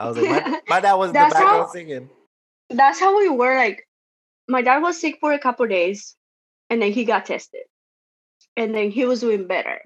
[0.00, 2.10] I was like my, my dad was in the background how- singing.
[2.70, 3.54] That's how we were.
[3.56, 3.86] Like
[4.48, 6.16] my dad was sick for a couple days,
[6.68, 7.62] and then he got tested,
[8.56, 9.80] and then he was doing better,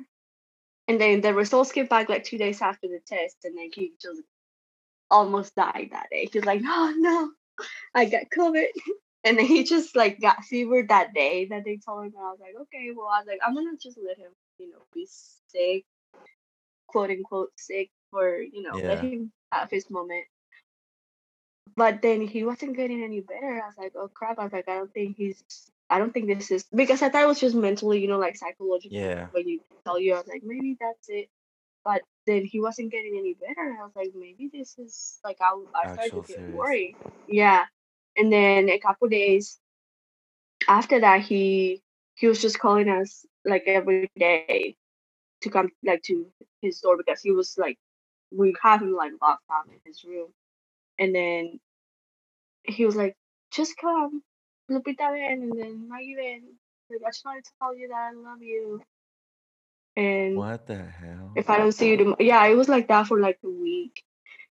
[0.90, 3.92] and then the results came back like two days after the test, and then he
[4.02, 4.22] just
[5.10, 6.28] almost died that day.
[6.32, 7.30] He was like, "Oh no,
[7.94, 8.66] I got COVID."
[9.22, 12.14] And then he just like got fever that day that they told him.
[12.16, 14.70] And I was like, okay, well, I was like, I'm gonna just let him, you
[14.70, 15.06] know, be
[15.52, 15.84] sick,
[16.86, 19.02] quote unquote sick, for you know, let Yeah.
[19.02, 20.24] him have his moment.
[21.76, 23.62] But then he wasn't getting any better.
[23.62, 24.38] I was like, oh crap.
[24.38, 25.44] I was like, I don't think he's,
[25.90, 28.36] I don't think this is, because I thought it was just mentally, you know, like
[28.36, 28.96] psychological.
[28.96, 29.26] Yeah.
[29.32, 31.28] When you tell you, I was like, maybe that's it.
[31.84, 33.76] But then he wasn't getting any better.
[33.80, 36.54] I was like, maybe this is like, I, I started Actual to get serious.
[36.54, 36.96] worried.
[37.26, 37.64] Yeah.
[38.16, 39.58] And then a couple days
[40.68, 41.82] after that, he
[42.14, 44.76] he was just calling us like every day
[45.40, 46.26] to come like to
[46.60, 47.78] his door because he was like
[48.30, 50.28] we have him like locked up in his room.
[50.98, 51.60] And then
[52.62, 53.16] he was like,
[53.50, 54.22] just come,
[54.70, 56.42] Lupita ven, and then Maggie ven.
[56.90, 58.82] Like, I just want to tell you that I love you.
[59.96, 61.32] And What the hell?
[61.36, 64.02] if I don't see you tomorrow, yeah, it was like that for like a week.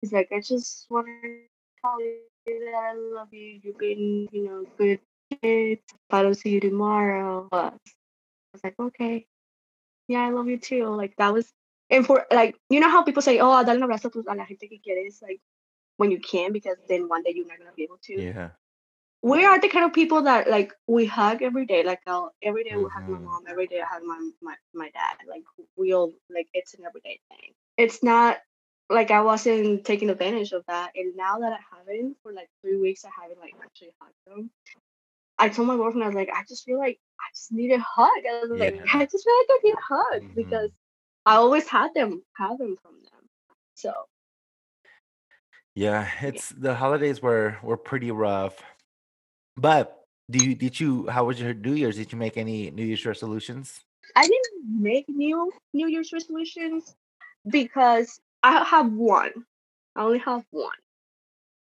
[0.01, 1.41] He's like, I just want to
[1.83, 3.61] tell you that I love you.
[3.63, 5.01] You've been, you know, good
[5.43, 5.83] kids.
[5.89, 7.73] If I don't see you tomorrow, uh, I
[8.53, 9.27] was like, okay,
[10.09, 10.87] yeah, I love you too.
[10.87, 11.53] Like that was,
[11.89, 14.69] and for like, you know how people say, oh, dale un abrazo a la gente
[14.69, 15.41] que quieres, like
[15.97, 18.21] when you can, because then one day you're not gonna be able to.
[18.21, 18.51] Yeah.
[19.23, 21.83] We are the kind of people that like we hug every day.
[21.85, 23.25] Like I'll, every day we hug my Mhm.
[23.25, 23.45] mom.
[23.49, 25.17] Every day I hug my my my dad.
[25.29, 25.45] Like
[25.77, 27.53] we all like it's an everyday thing.
[27.77, 28.39] It's not
[28.89, 30.93] like I wasn't taking advantage of that.
[30.97, 34.51] And now that I haven't for like three weeks, I haven't like actually hugged them.
[35.39, 37.79] I told my boyfriend I was like, I just feel like I just need a
[37.81, 38.09] hug.
[38.27, 40.35] I was like, I just feel like I need a hug Mhm.
[40.37, 40.71] because
[41.27, 43.29] I always had them have them from them.
[43.75, 43.93] So
[45.75, 48.63] Yeah, it's the holidays were were pretty rough.
[49.61, 51.97] But do you did you how was your New Year's?
[51.97, 53.81] Did you make any New Year's resolutions?
[54.17, 56.97] I didn't make new New Year's resolutions
[57.47, 59.33] because I have one.
[59.95, 60.73] I only have one.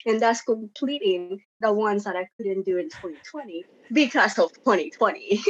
[0.05, 5.21] And that's completing the ones that I couldn't do in 2020 because of 2020.
[5.23, 5.41] you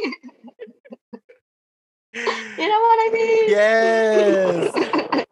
[2.22, 3.50] know what I mean?
[3.50, 4.72] Yes.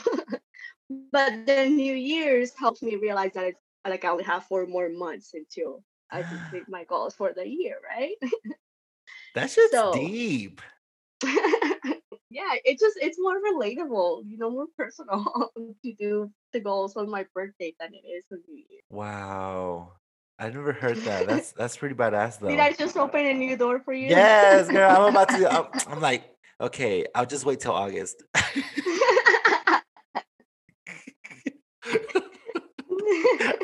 [1.11, 4.65] but then New Year's helps me realize that it's Uh, like I only have four
[4.65, 8.15] more months until I complete my goals for the year, right?
[9.35, 10.61] That's just So- deep.
[11.23, 15.51] yeah, it just it's more relatable, you know, more personal
[15.83, 18.81] to do the goals on my birthday than it is on New Year.
[18.89, 19.93] Wow.
[20.37, 21.27] I never heard that.
[21.27, 22.49] That's that's pretty badass though.
[22.49, 24.09] Did I just open a new door for you?
[24.09, 24.91] Yes, girl.
[24.91, 25.49] I'm about to.
[25.49, 28.21] I'm, I'm like, okay, I'll just wait till August.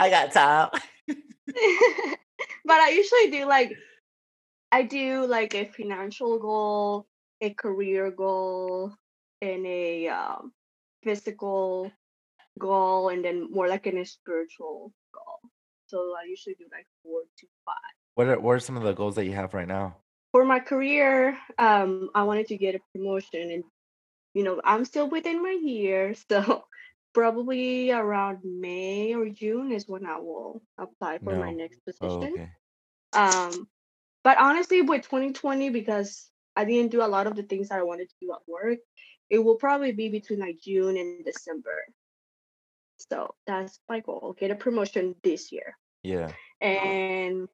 [0.01, 0.69] I got time.
[2.65, 3.77] but I usually do like
[4.71, 7.05] I do like a financial goal,
[7.39, 8.93] a career goal,
[9.43, 10.53] and a um,
[11.03, 11.91] physical
[12.57, 15.39] goal, and then more like a spiritual goal.
[15.85, 17.75] So I usually do like four to five.
[18.15, 19.97] What are what are some of the goals that you have right now?
[20.31, 23.63] For my career, um, I wanted to get a promotion, and
[24.33, 26.63] you know I'm still within my year, so
[27.13, 31.57] probably around May or June is when I will apply for my No.
[31.57, 32.33] next Oh, position.
[32.33, 32.49] okay.
[33.13, 33.67] Um,
[34.23, 37.83] but honestly, with 2020, because I didn't do a lot of the things that I
[37.83, 38.79] wanted to do at work,
[39.29, 41.85] it will probably be between like June and December.
[43.09, 45.77] So that's my goal: get a promotion this year.
[46.03, 46.31] Yeah.
[46.61, 47.47] And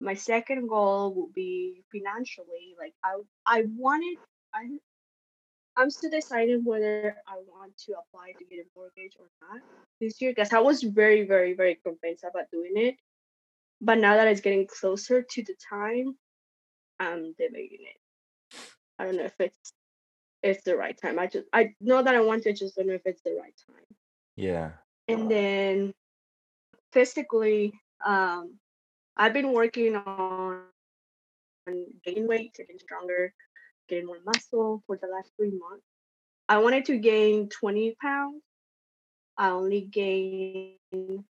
[0.00, 2.74] my second goal will be financially.
[2.78, 4.18] Like I, I wanted,
[4.54, 4.78] I,
[5.76, 9.60] I'm still deciding whether I want to apply to get a mortgage or not
[10.00, 12.96] this year because I was very, very, very convinced about doing it.
[13.80, 16.16] But now that it's getting closer to the time,
[17.00, 18.58] I'm debating it.
[18.98, 19.72] I don't know if it's
[20.42, 21.18] it's the right time.
[21.18, 23.36] I just I know that I want to, I just don't know if it's the
[23.40, 23.84] right time.
[24.36, 24.70] Yeah.
[25.08, 25.94] And then
[26.92, 27.72] physically,
[28.04, 28.58] um,
[29.16, 30.62] I've been working on,
[31.66, 33.32] on gaining weight, getting stronger,
[33.88, 35.84] getting more muscle for the last three months.
[36.48, 38.42] I wanted to gain 20 pounds.
[39.36, 41.24] I only gained,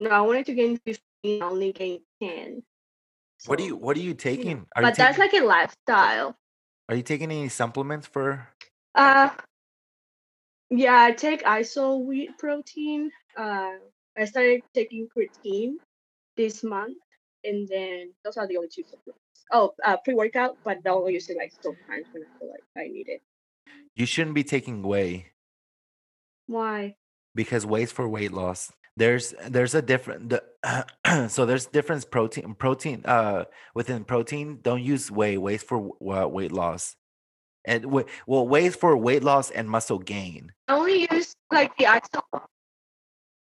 [0.00, 2.62] no, I wanted to gain 15, I only gained 10.
[3.46, 4.66] What are So, you What are you taking?
[4.74, 6.36] Are you but that's like a lifestyle.
[6.88, 8.48] Are you taking any supplements for?
[8.94, 9.30] Uh,
[10.70, 13.10] yeah, I take iso whey protein.
[13.36, 13.74] Uh,
[14.16, 15.74] I started taking creatine
[16.36, 16.98] this month,
[17.44, 19.17] and then those are the only two supplements.
[19.50, 22.88] Oh, uh, pre workout, but only use it like sometimes when I feel like I
[22.88, 23.22] need it.
[23.94, 25.32] You shouldn't be taking whey
[26.46, 26.96] Why?
[27.34, 28.72] because whey's for weight loss.
[28.96, 34.58] There's there's a different the, so there's different protein protein uh within protein.
[34.62, 35.38] Don't use whey.
[35.38, 36.96] Whey's for uh, weight loss,
[37.64, 40.52] and well whey's for weight loss and muscle gain.
[40.66, 42.22] I only use like the iso.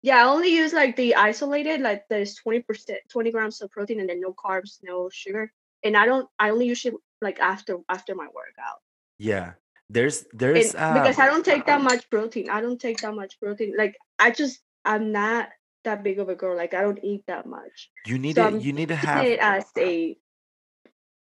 [0.03, 2.65] Yeah, I only use like the isolated, like there's 20%,
[3.09, 5.53] 20 grams of protein and then no carbs, no sugar.
[5.85, 8.81] And I don't I only use it like after after my workout.
[9.19, 9.55] Yeah.
[9.91, 12.49] There's there's because um I don't take that much protein.
[12.49, 13.75] I don't take that much protein.
[13.77, 15.49] Like I just I'm not
[15.85, 16.57] that big of a girl.
[16.57, 17.91] Like I don't eat that much.
[18.07, 20.17] you need So to I'm you need to have it as a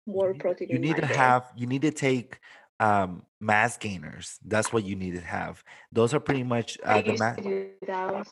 [0.06, 1.14] more protein you need to day.
[1.14, 2.40] have you need to take
[2.80, 4.38] um mass gainers.
[4.46, 5.64] That's what you need to have.
[5.92, 8.28] Those are pretty much uh the used ma- to do that.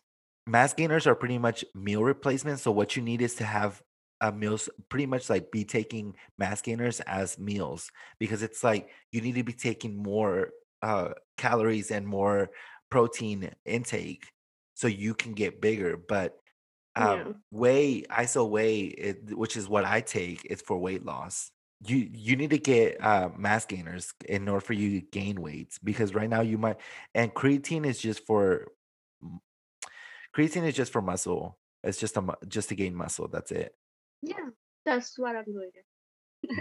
[0.45, 2.61] mass gainers are pretty much meal replacements.
[2.61, 3.81] So what you need is to have
[4.21, 9.21] uh, meals pretty much like be taking mass gainers as meals because it's like you
[9.21, 10.49] need to be taking more
[10.81, 12.49] uh, calories and more
[12.89, 14.25] protein intake
[14.75, 15.97] so you can get bigger.
[15.97, 16.37] But
[16.95, 17.29] Yeah.
[17.29, 21.51] um, whey, iso whey, it, which is what I take, it's for weight loss.
[21.85, 25.77] You you need to get uh, mass gainers in order for you to gain weight
[25.83, 26.77] because right now you might
[27.13, 28.67] and creatine is just for
[30.35, 31.57] creatine is just for muscle.
[31.83, 33.27] It's just a just to gain muscle.
[33.27, 33.75] That's it.
[34.21, 34.49] Yeah,
[34.85, 35.71] that's what I'm doing.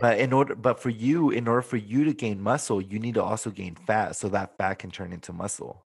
[0.01, 3.14] But in order, but for you, in order for you to gain muscle, you need
[3.14, 5.85] to also gain fat, so that fat can turn into muscle.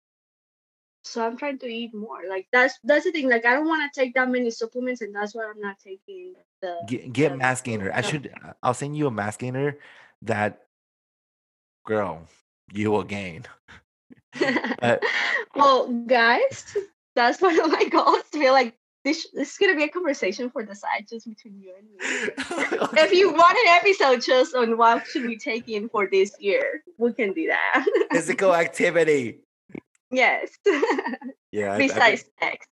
[1.05, 2.21] So I'm trying to eat more.
[2.29, 3.29] Like that's that's the thing.
[3.29, 6.35] Like I don't want to take that many supplements, and that's why I'm not taking
[6.63, 7.93] the Get get the mass gainer.
[7.93, 8.33] I should.
[8.43, 9.79] uh, I'll send you a mass gainer
[10.23, 10.63] that,
[11.87, 12.27] girl,
[12.73, 13.45] you will gain.
[14.83, 14.97] Uh,
[15.55, 16.77] well, guys,
[17.15, 18.25] that's one of my goals.
[18.33, 18.75] To be like
[19.05, 19.29] this.
[19.33, 21.97] This is gonna be a conversation for the side, just between you and me.
[23.03, 26.83] if you want an episode just on what should we take in for this year,
[26.99, 27.87] we can do that.
[28.13, 29.41] Physical activity.
[30.11, 30.51] yes.
[31.53, 31.73] Yeah.
[31.73, 32.67] I- I Besides sex.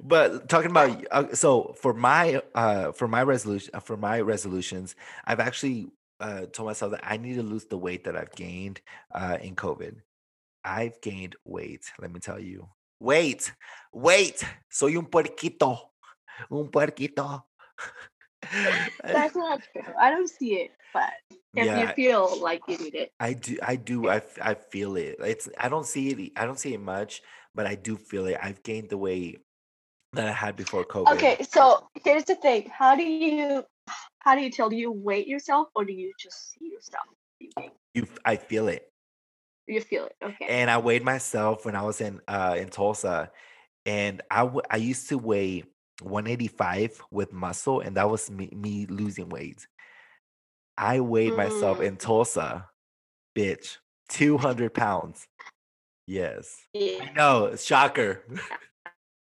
[0.00, 4.94] but talking about uh, so for my uh for my resolution uh, for my resolutions
[5.26, 5.88] i've actually
[6.20, 8.80] uh told myself that i need to lose the weight that i've gained
[9.14, 9.96] uh in covid
[10.66, 12.68] i've gained weight let me tell you
[13.00, 13.52] wait
[13.92, 15.78] wait soy un puerquito
[16.50, 17.42] un puerquito
[19.02, 19.82] That's not true.
[20.00, 23.10] I don't see it, but if yeah you feel like you need it.
[23.18, 25.16] I do, I do, I, I feel it.
[25.20, 27.22] It's, I don't see it, I don't see it much,
[27.54, 28.36] but I do feel it.
[28.40, 29.40] I've gained the weight
[30.12, 31.12] that I had before COVID.
[31.14, 32.70] Okay, so here's the thing.
[32.72, 33.64] How do you
[34.20, 37.06] how do you tell do you weight yourself or do you just see yourself?
[37.40, 38.92] You gain- You, f- I feel it.
[39.66, 40.16] You feel it.
[40.22, 40.46] Okay.
[40.48, 43.30] and I weighed myself when I was in uh in Tulsa,
[43.84, 45.64] and I w- I used to weigh
[46.02, 49.66] 185 with muscle, and that was me, me losing weight.
[50.78, 51.86] I weighed myself Mm.
[51.86, 52.68] in Tulsa,
[53.36, 53.78] bitch,
[54.10, 55.26] 200 pounds.
[56.06, 56.98] Yes, Yeah.
[57.02, 58.22] I know, shocker.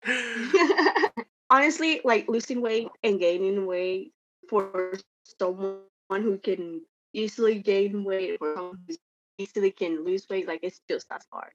[1.50, 4.12] Honestly, like losing weight and gaining weight
[4.50, 4.94] for
[5.40, 6.82] someone who can
[7.14, 8.96] easily gain weight or someone who
[9.38, 11.52] easily can lose weight, like it's just as hard.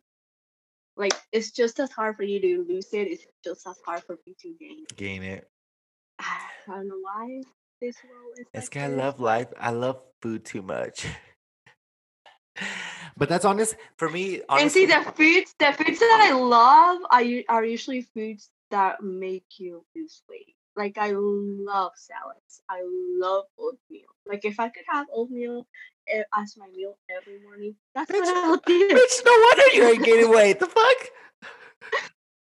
[0.97, 3.09] Like it's just as hard for you to lose it.
[3.09, 4.85] It's just as hard for you to gain.
[4.97, 5.49] Gain it.
[6.21, 7.43] Ah, I don't know why
[7.81, 8.47] this world is.
[8.53, 9.49] It's like I love life.
[9.59, 11.07] I love food too much.
[13.17, 14.43] but that's honest for me.
[14.49, 19.03] Honestly, And see the foods, the foods that I love are are usually foods that
[19.03, 20.55] make you lose weight.
[20.77, 22.63] Like I love salads.
[22.69, 24.11] I love oatmeal.
[24.27, 25.67] Like if I could have oatmeal
[26.39, 28.89] as my meal every morning, that's what Bitch, I'll do.
[28.89, 30.61] bitch, no wonder you ain't gaining weight.
[30.61, 30.97] The fuck?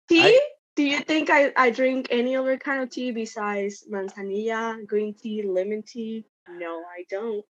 [0.09, 0.39] Tea?
[0.75, 5.43] Do you think I, I drink any other kind of tea besides manzanilla, green tea,
[5.43, 6.25] lemon tea?
[6.49, 7.45] No, I don't.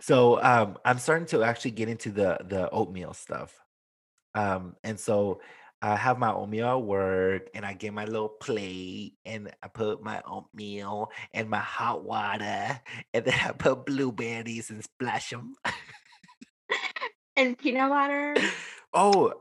[0.00, 3.54] so um i'm starting to actually get into the the oatmeal stuff
[4.34, 5.40] um and so
[5.80, 10.02] i have my oatmeal at work and i get my little plate and i put
[10.02, 12.80] my oatmeal and my hot water
[13.14, 15.54] and then i put blueberries and splash them
[17.36, 18.34] And peanut butter.
[18.94, 19.32] oh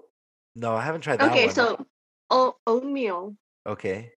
[0.55, 1.85] no i haven't tried that Okay, one so
[2.29, 4.11] o- oatmeal, okay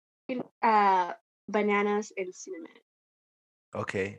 [0.62, 1.12] uh,
[1.48, 2.70] bananas, and cinnamon.
[3.74, 4.18] okay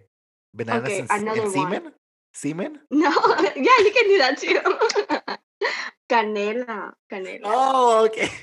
[0.54, 1.72] bananas Okay, and, s- and another one.
[1.72, 1.94] semen
[2.34, 3.10] semen No,
[3.56, 5.16] yeah, you can do that too.
[6.10, 7.42] Canela, canela.
[7.46, 8.30] oh okay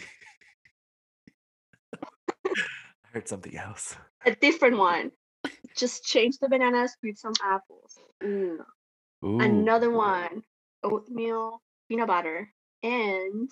[2.46, 2.50] i
[3.12, 5.10] heard something else A different one.
[5.76, 7.98] Just change the bananas with some apples.
[8.22, 8.58] Mm.
[9.22, 10.42] Another one,
[10.82, 12.48] oatmeal, peanut butter,
[12.82, 13.48] and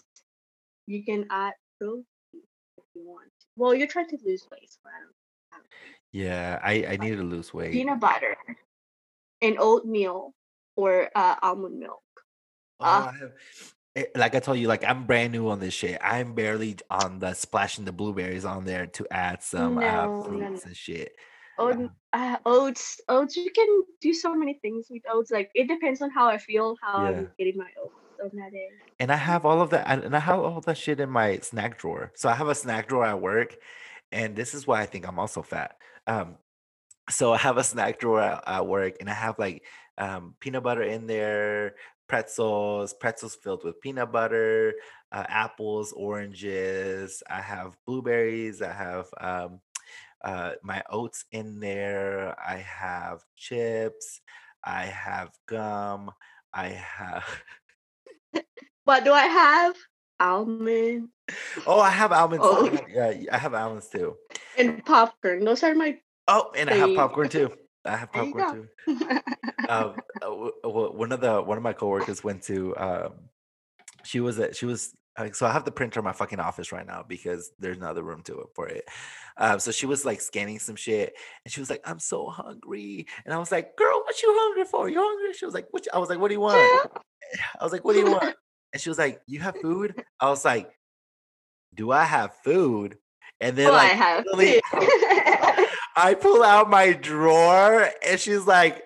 [0.87, 2.05] you can add protein
[2.35, 3.31] if you want.
[3.57, 5.15] Well, you're trying to lose weight, so I don't.
[5.53, 5.95] I don't think.
[6.11, 7.73] Yeah, I I need to lose weight.
[7.73, 8.37] Peanut butter
[9.41, 10.35] and oatmeal
[10.75, 12.03] or uh, almond milk.
[12.81, 15.74] Oh, uh, I have- eh, like I told you, like I'm brand new on this
[15.74, 15.99] shit.
[16.03, 20.22] I'm barely on the splashing the blueberries on there to add some No, uh, no,
[20.24, 20.68] fruits no.
[20.68, 21.16] and shit.
[21.59, 23.36] Oat, uh, oats, oats.
[23.36, 25.30] You can do so many things with oats.
[25.30, 27.09] Like it depends on how I feel, how Yeah.
[27.18, 27.95] I'm getting my oats.
[28.22, 28.68] on that day.
[29.01, 31.38] and I have all of that, and and I have all that shit in my
[31.38, 32.11] snack drawer.
[32.14, 33.57] So I have a snack drawer at work,
[34.12, 35.76] and this is why I think I'm also fat.
[36.07, 36.38] Um,
[37.11, 39.62] so I have a snack drawer at, at work, and I have like
[39.99, 41.74] um, peanut butter in there,
[42.15, 44.73] pretzels, pretzels filled with peanut butter,
[45.11, 47.25] uh, apples, oranges.
[47.29, 48.62] I have blueberries.
[48.62, 49.61] I have um,
[50.23, 52.37] uh, my oats in there.
[52.39, 54.21] I have chips.
[54.62, 56.12] I have gum.
[56.53, 57.25] I have.
[58.85, 59.75] What do I have?
[60.21, 61.09] Almond
[61.67, 62.45] Oh, I have almonds.
[62.47, 62.71] Oh.
[62.89, 64.15] Yeah, I have almonds too.
[64.57, 65.45] and popcorn.
[65.45, 65.99] Those are my.
[66.29, 67.51] Oh, and I have popcorn too.
[67.85, 69.09] I have There popcorn too.
[69.66, 70.26] Um, uh,
[70.62, 72.76] w- one of the one of my coworkers went to.
[72.76, 73.12] Um,
[74.05, 76.70] she was at she was uh, so I have the printer in my fucking office
[76.70, 78.85] right now because there's no other room to it for it.
[79.39, 81.14] Um, so she was like scanning some shit,
[81.45, 84.64] and she was like, "I'm so hungry," and I was like, "Girl, what you hungry
[84.64, 84.89] for?
[84.91, 86.91] You hungry?" She was like, "What?" you-" I was like, "What do you want?"
[87.59, 88.35] I was like, "What do you want?"
[88.74, 90.70] And she was like, "You have food?" I was like,
[91.74, 92.99] "Do I have food?"
[93.41, 94.24] And then oh, I have.
[94.32, 94.61] really-
[95.97, 98.82] I pull out my drawer and she's like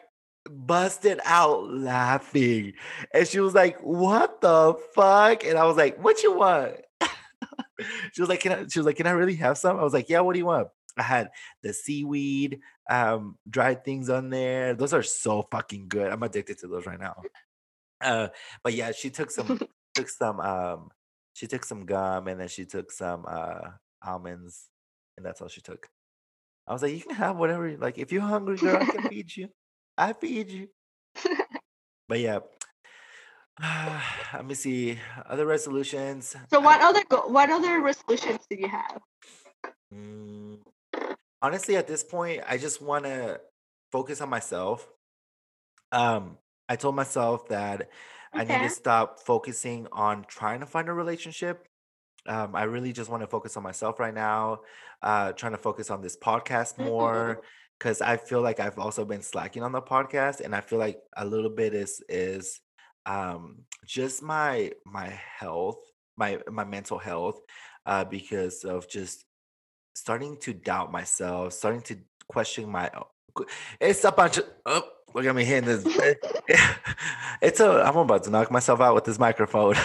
[0.50, 2.74] busted out laughing.
[3.12, 5.44] And she was like, What the fuck?
[5.44, 6.74] And I was like, What you want?
[8.12, 9.78] she was like, Can I she was like, Can I really have some?
[9.78, 10.68] I was like, Yeah, what do you want?
[10.96, 11.30] I had
[11.62, 14.74] the seaweed, um, dried things on there.
[14.74, 16.10] Those are so fucking good.
[16.10, 17.22] I'm addicted to those right now.
[18.00, 18.28] Uh,
[18.62, 19.60] but yeah, she took some
[19.94, 20.90] took some um
[21.32, 23.60] she took some gum and then she took some uh
[24.04, 24.68] almonds
[25.16, 25.88] and that's all she took.
[26.68, 27.66] I was like, you can have whatever.
[27.66, 29.48] you Like, if you're hungry, girl, I can feed you.
[29.96, 30.68] I feed you.
[32.08, 32.38] But yeah,
[34.32, 36.34] let me see other resolutions.
[36.50, 39.02] so I- what other what other resolutions did you have?
[39.92, 40.60] Mm,
[41.42, 43.42] honestly, at this point, I just want to
[43.92, 44.88] focus on myself.
[45.92, 47.90] Um, I told myself that
[48.32, 51.67] I need to stop focusing on trying to find a relationship.
[52.26, 54.60] Um, I really just want to focus on myself right now.
[55.02, 57.42] Uh, trying to focus on this podcast more
[57.78, 60.98] because I feel like I've also been slacking on the podcast, and I feel like
[61.16, 62.60] a little bit is is
[63.06, 65.08] um, just my my
[65.38, 65.78] health,
[66.16, 67.40] my my mental health,
[67.86, 69.24] uh, because of just
[69.94, 71.98] starting to doubt myself, starting to
[72.28, 72.90] question my.
[73.80, 74.44] It's a bunch of.
[74.66, 74.82] Oh,
[75.14, 75.84] look at me hitting this.
[77.40, 77.84] It's a.
[77.84, 79.76] I'm about to knock myself out with this microphone.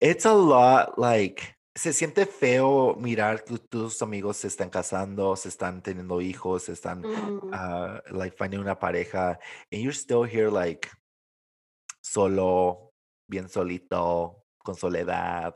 [0.00, 1.54] It's a lot like.
[1.76, 6.72] Se siente feo mirar que tus amigos se están casando, se están teniendo hijos, se
[6.72, 7.52] están Mm.
[7.52, 9.38] uh, like finding una pareja,
[9.70, 10.88] and you're still here like
[12.00, 12.92] solo,
[13.28, 15.54] bien solito, con soledad.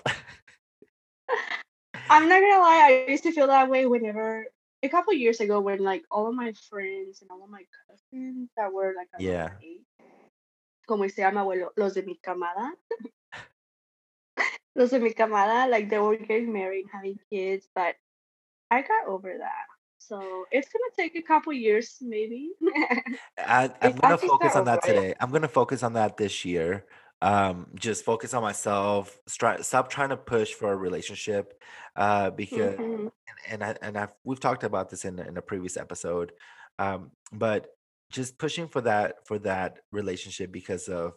[2.11, 4.45] I'm not gonna lie, I used to feel that way whenever
[4.83, 8.51] a couple years ago when like all of my friends and all of my cousins
[8.59, 9.57] that were like Yeah.
[9.63, 9.87] age,
[10.87, 12.75] como dice mi abuelo, los de mi camada.
[14.81, 17.95] Los de mi camada, like they were getting married, having kids, but
[18.71, 19.67] I got over that.
[19.99, 22.51] So it's gonna take a couple years, maybe.
[23.39, 24.95] I, I'm gonna focus on that over it.
[24.95, 25.15] today.
[25.21, 26.87] I'm gonna focus on that this year.
[27.23, 29.19] Um, just focus on myself.
[29.29, 31.63] Stri- stop trying to push for a relationship,
[31.95, 33.13] uh, because Mhm.
[33.47, 36.33] and I and I've we've talked about this in a- in a previous episode,
[36.79, 37.69] um, but
[38.11, 41.13] just pushing for that for that relationship because of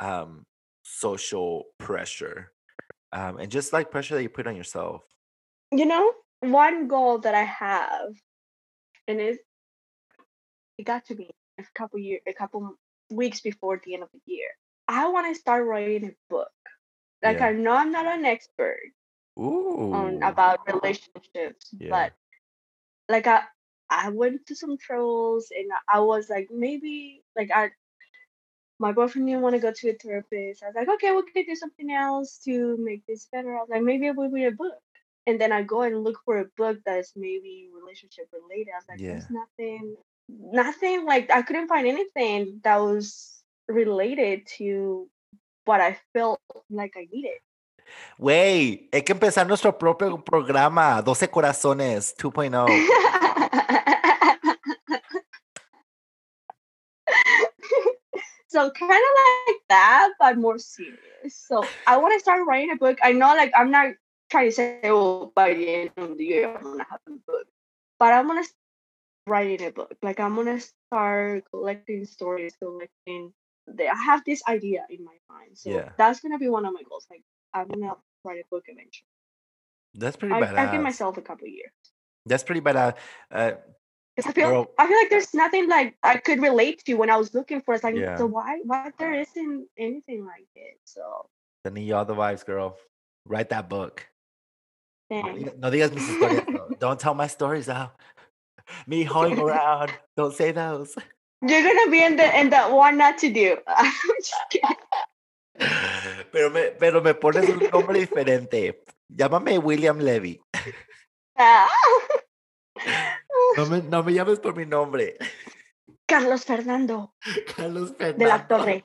[0.00, 0.44] um
[0.84, 2.52] social pressure,
[3.12, 5.02] um, and just like pressure that you put on yourself.
[5.72, 8.14] You know, one goal that I have,
[9.08, 9.38] and it
[10.78, 12.76] it got to me a couple year, a couple
[13.10, 14.48] weeks before the end of the year.
[14.88, 16.50] I want to start writing a book.
[17.22, 17.46] Like Yeah.
[17.46, 18.92] I know I'm not an expert
[19.38, 21.90] Ooh, on about relationships, Yeah.
[21.90, 22.12] but
[23.08, 23.42] like I
[23.88, 27.70] I went to some trolls and I was like maybe like I
[28.78, 30.62] my boyfriend didn't want to go to a therapist.
[30.62, 33.56] I was like, okay, we could do something else to make this better.
[33.56, 34.74] I was like, maybe we'll read a book.
[35.26, 38.72] And then I go and look for a book that's maybe relationship related.
[38.72, 39.96] I was like, there's nothing,
[40.28, 45.08] nothing like I couldn't find anything that was related to
[45.64, 47.40] what I felt like I needed.
[48.18, 52.30] Wey, hay que empezar nuestro propio programa, 12 Corazones oh.
[52.30, 52.66] 2.0.
[58.56, 61.36] so kind of like that, but more serious.
[61.36, 62.98] So I want to start writing a book.
[63.02, 63.92] I know, like, I'm not
[64.30, 67.46] trying to say, oh, by the end of the year, I'm gonna have a book,
[67.98, 68.56] but I'm gonna start
[69.26, 69.94] writing a book.
[70.02, 73.34] Like, I'm gonna start collecting stories, collecting.
[73.66, 75.92] The, I have this idea in my mind, so Yeah.
[75.98, 77.06] that's gonna be one of my goals.
[77.10, 77.94] Like, I'm gonna
[78.24, 79.12] write a book eventually.
[79.94, 81.72] That's pretty I, I give myself a couple years.
[82.24, 82.96] That's pretty badass.
[83.30, 83.52] Uh,
[84.16, 84.66] 'Cause I feel Girl.
[84.78, 87.74] I feel like there's nothing like I could relate to when I was looking for.
[87.74, 88.16] It's like Yeah.
[88.16, 90.78] so why why there isn't anything like it.
[90.84, 91.28] So
[91.66, 92.78] Sending you all the vibes, girl.
[93.26, 94.06] Write that book.
[95.12, 96.78] Diga- no digas mis historias.
[96.80, 97.92] Don't tell my stories out.
[98.86, 99.92] Me hoeing around.
[100.16, 100.96] Don't say those.
[101.42, 103.58] You're gonna be in the in the one not to do.
[103.66, 104.76] I'm just kidding.
[106.32, 108.80] Pero me, pero me pones un nombre diferente.
[109.12, 110.40] Llámame William Levy.
[111.38, 111.68] Ah.
[113.56, 115.16] No me, no me llames por mi nombre.
[116.06, 117.14] Carlos Fernando
[117.56, 118.84] Carlos de la Torre.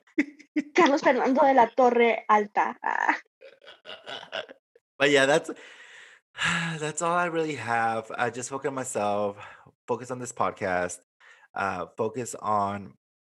[0.74, 2.78] Carlos Fernando de la Torre Alta.
[2.82, 3.16] Ah.
[4.98, 5.52] But yeah, that's
[6.80, 8.12] that's all I really have.
[8.18, 9.38] I just focus on myself,
[9.88, 11.00] focus on this podcast,
[11.56, 12.94] uh, focus on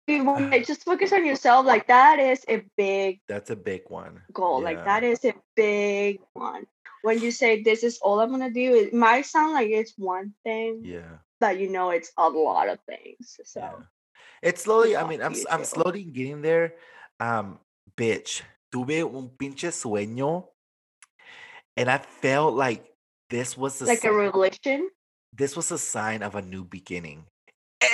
[0.08, 1.64] You want to just focus on yourself.
[1.64, 4.22] Like that is a big that's a big one.
[4.32, 4.60] goal.
[4.60, 4.64] Yeah.
[4.64, 6.66] Like that is a big one.
[7.02, 10.34] When you say this is all I'm gonna do, it might sound like it's one
[10.44, 11.18] thing, Yeah.
[11.40, 13.38] but you know it's a lot of things.
[13.44, 13.82] So Yeah.
[14.42, 16.74] It's slowly, I mean, I'm I'm slowly getting there.
[17.20, 17.58] Um,
[17.96, 18.42] bitch,
[18.74, 20.48] tuve un pinche sueño
[21.76, 22.84] and I felt like
[23.30, 24.90] this was the like a revelation,
[25.32, 27.24] this was a sign of a new beginning.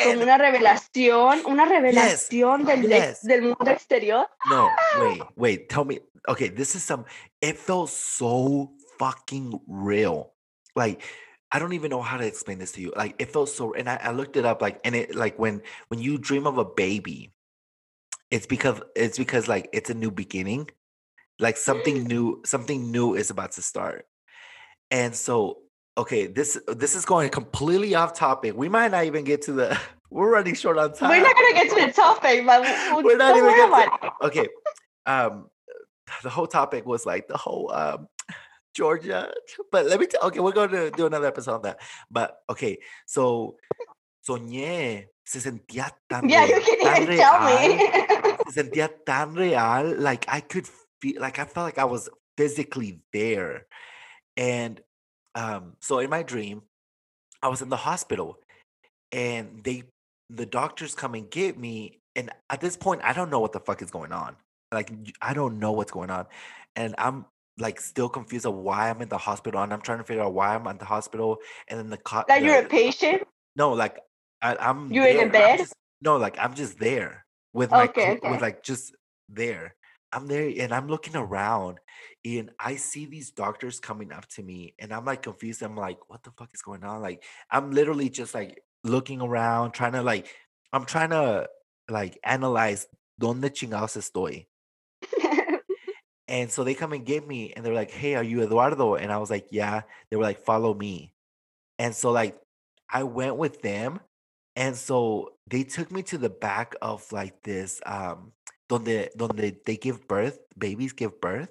[0.05, 3.21] And una revelación, una Yes, revelación del, yes.
[3.23, 4.27] del mundo exterior.
[4.51, 4.69] no,
[5.01, 6.01] wait, wait, tell me.
[6.29, 7.05] Okay, this is some
[7.41, 10.33] it felt so fucking real.
[10.77, 11.03] Like
[11.51, 12.93] I don't even know how to explain this to you.
[12.97, 15.63] Like it felt so and I, I looked it up like and it like when
[15.89, 17.33] when you dream of a baby,
[18.31, 20.71] it's because it's because like it's a new beginning.
[21.41, 24.07] Like something new, something new is about to start.
[24.91, 25.59] And so
[25.97, 28.57] okay, this this is going completely off topic.
[28.57, 29.81] We might not even get to the
[30.11, 31.11] we're running short on time.
[31.11, 34.49] We're not gonna get to the topic, but we'll, We're not even gonna- okay
[35.07, 35.49] um
[36.23, 38.09] the whole topic was like the whole um
[38.75, 39.33] georgia
[39.73, 41.79] but let me tell okay we're going to do another episode on that
[42.11, 43.57] but okay so
[44.27, 47.79] soñé se sentía tan Yeah, real, you can even tell me.
[48.49, 50.69] se sentía tan real like i could
[51.01, 53.67] feel like i felt like i was physically there
[54.37, 54.81] and
[55.35, 56.63] um so in my dream
[57.43, 58.39] i was in the hospital
[59.13, 59.83] and they
[60.31, 63.61] the doctors come and get me and at this point i don't know what the
[63.61, 64.37] fuck is going on
[64.73, 64.93] like
[65.23, 66.27] I don't know what's going on
[66.77, 67.25] and i'm
[67.59, 70.33] like still confused of why i'm in the hospital and i'm trying to figure out
[70.35, 71.39] why i'm at the hospital
[71.69, 73.23] and then the, co- that you're a patient.
[73.57, 73.99] no like
[74.43, 75.59] I, i'm You're in a there, I'm bed?
[75.59, 78.95] just- no like i'm just there with my Okay, cl- with like just
[79.29, 79.75] there.
[80.13, 81.81] I'm there and i'm looking around
[82.25, 85.63] and i see these doctors coming up to me and i'm like confused.
[85.63, 87.03] I'm like what the fuck is going on?
[87.03, 90.29] Like i'm literally just like looking around trying to like
[90.73, 91.49] i'm trying to
[91.91, 92.87] like analyze
[93.19, 94.47] donde chingados estoy
[96.29, 98.95] and so they come and get me and they're like, Hey, are you Eduardo?
[98.95, 99.83] And I was like, Yeah.
[100.11, 101.13] They were like, Follow me.
[101.79, 102.39] And so, like,
[102.91, 104.01] I went with them.
[104.57, 108.33] And so they took me to the back of like this, um,
[108.69, 111.49] donde, donde they give birth, babies give birth.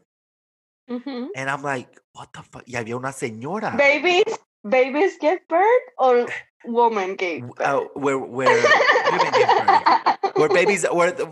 [0.89, 1.29] Mhm.
[1.35, 2.63] And I'm like, What the fuck?
[2.67, 6.27] Y había una señora Babies, babies give birth or
[6.65, 7.61] woman gave birth.
[7.61, 8.61] uh, where, where
[9.17, 11.25] women give birth, where babies, where the,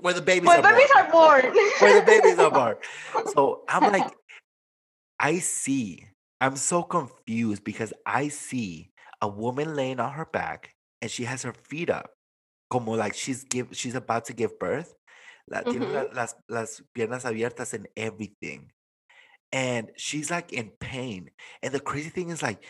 [0.00, 0.76] where the babies Where are born.
[0.96, 1.54] are born.
[1.80, 2.76] where the babies are born.
[3.34, 4.10] So I'm like,
[5.18, 6.06] I see.
[6.40, 11.42] I'm so confused because I see a woman laying on her back and she has
[11.42, 12.10] her feet up,
[12.70, 14.94] como like she's give she's about to give birth.
[15.48, 15.94] La, tiene mm-hmm.
[15.94, 18.70] la- las, las piernas abiertas and everything.
[19.52, 21.30] And she's like in pain.
[21.62, 22.64] And the crazy thing is like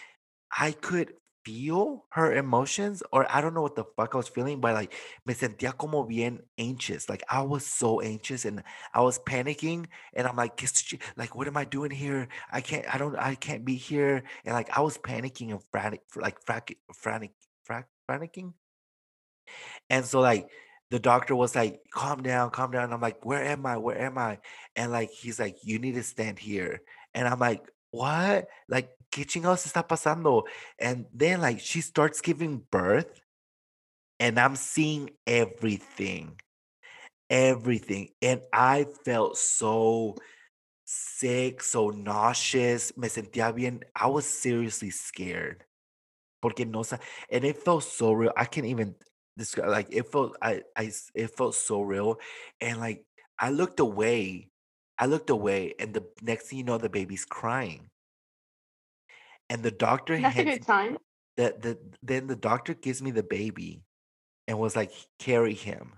[0.56, 1.14] I could
[1.46, 4.92] feel her emotions, or I don't know what the fuck I was feeling, but like
[5.24, 7.08] me sentía como bien anxious.
[7.08, 10.60] Like I was so anxious and I was panicking, and I'm like,
[11.16, 12.26] like what am I doing here?
[12.50, 14.24] I can't, I don't, I can't be here.
[14.44, 17.30] And like I was panicking and frantic, like frantic, frantic,
[17.62, 18.54] frantic, franicking.
[19.88, 20.48] And so like
[20.90, 22.84] the doctor was like, calm down, calm down.
[22.84, 23.76] And I'm like, where am I?
[23.76, 24.38] Where am I?
[24.74, 26.82] And like he's like, you need to stand here.
[27.14, 28.48] And I'm like, what?
[28.68, 30.44] Like, ¿qué chingados está pasando?
[30.78, 33.20] And then like she starts giving birth,
[34.18, 36.40] and I'm seeing everything.
[37.28, 38.10] Everything.
[38.22, 40.16] And I felt so
[40.84, 42.96] sick, so nauseous.
[42.96, 43.82] Me sentía bien.
[43.94, 45.64] I was seriously scared.
[46.40, 46.84] Porque no
[47.30, 48.32] and it felt so real.
[48.36, 48.94] I can't even
[49.36, 52.18] describe like it felt I, I, it felt so real.
[52.60, 53.04] And like
[53.38, 54.50] I looked away.
[54.98, 57.90] I looked away, and the next thing you know, the baby's crying.
[59.48, 60.96] And the doctor That's a good sign.
[61.36, 63.82] the, the then the doctor gives me the baby
[64.48, 65.94] and was like carry him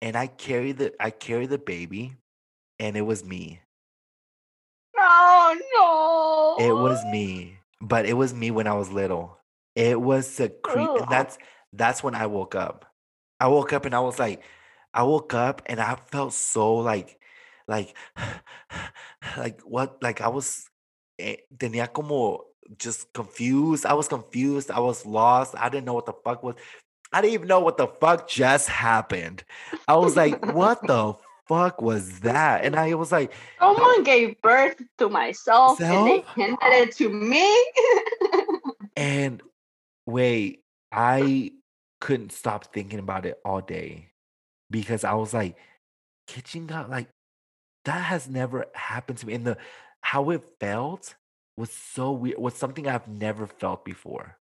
[0.00, 2.14] and i carry the i carry the baby
[2.78, 3.60] and it was me
[4.96, 6.64] Oh no.
[6.64, 9.38] it was me but it was me when i was little
[9.74, 10.88] It was a creep.
[10.96, 11.38] And that's
[11.72, 12.86] that's when I woke up.
[13.40, 14.42] I woke up and I was like,
[14.94, 17.18] I woke up and I felt so like,
[17.68, 17.96] like,
[19.36, 20.02] like what?
[20.02, 20.68] Like I was,
[21.18, 22.44] eh, tenía como
[22.78, 23.86] just confused.
[23.86, 24.70] I was confused.
[24.70, 25.54] I was lost.
[25.58, 26.56] I didn't know what the fuck was.
[27.12, 29.44] I didn't even know what the fuck just happened.
[29.86, 31.14] I was like, what the
[31.46, 32.64] fuck was that?
[32.64, 37.72] And I was like, Someone gave birth to myself and they handed it to me.
[38.96, 39.42] and
[40.06, 40.60] wait,
[40.90, 41.52] I
[42.00, 44.10] couldn't stop thinking about it all day
[44.70, 45.56] because I was like,
[46.26, 47.08] kitchen got like
[47.84, 49.34] that has never happened to me.
[49.34, 49.56] And the
[50.00, 51.14] how it felt
[51.56, 54.38] was so weird, was something I've never felt before.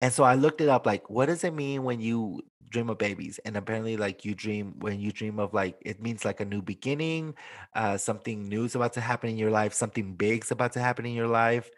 [0.00, 2.98] And so I looked it up, like, what does it mean when you dream of
[2.98, 3.40] babies?
[3.44, 6.60] And apparently, like, you dream when you dream of like it means like a new
[6.62, 7.34] beginning,
[7.74, 11.06] uh, something new is about to happen in your life, something big's about to happen
[11.06, 11.70] in your life.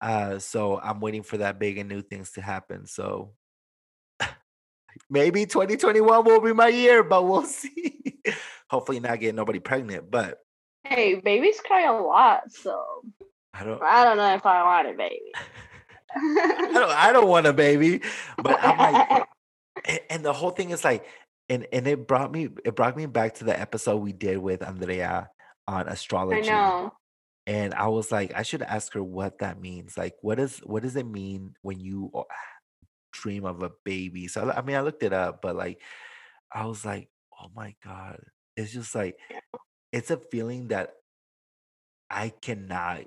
[0.00, 2.86] Uh, so I'm waiting for that big and new things to happen.
[2.86, 3.32] So
[5.10, 8.22] maybe 2021 will be my year, but we'll see.
[8.70, 10.38] Hopefully, not get nobody pregnant, but
[10.84, 12.82] hey, babies cry a lot, so
[13.52, 13.82] I don't.
[13.82, 15.32] I don't know if I want a baby.
[16.16, 18.00] I don't, I don't want a baby,
[18.42, 19.26] but I'm like,
[19.88, 21.04] a- and the whole thing is like,
[21.48, 24.62] and and it brought me, it brought me back to the episode we did with
[24.62, 25.28] Andrea
[25.66, 26.48] on astrology.
[26.50, 26.92] I know.
[27.46, 29.96] and I was like, I should ask her what that means.
[29.98, 32.10] Like, what does what does it mean when you
[33.12, 34.28] dream of a baby?
[34.28, 35.80] So I mean, I looked it up, but like,
[36.52, 37.08] I was like,
[37.42, 38.20] oh my god,
[38.56, 39.18] it's just like,
[39.92, 40.94] it's a feeling that
[42.10, 43.04] I cannot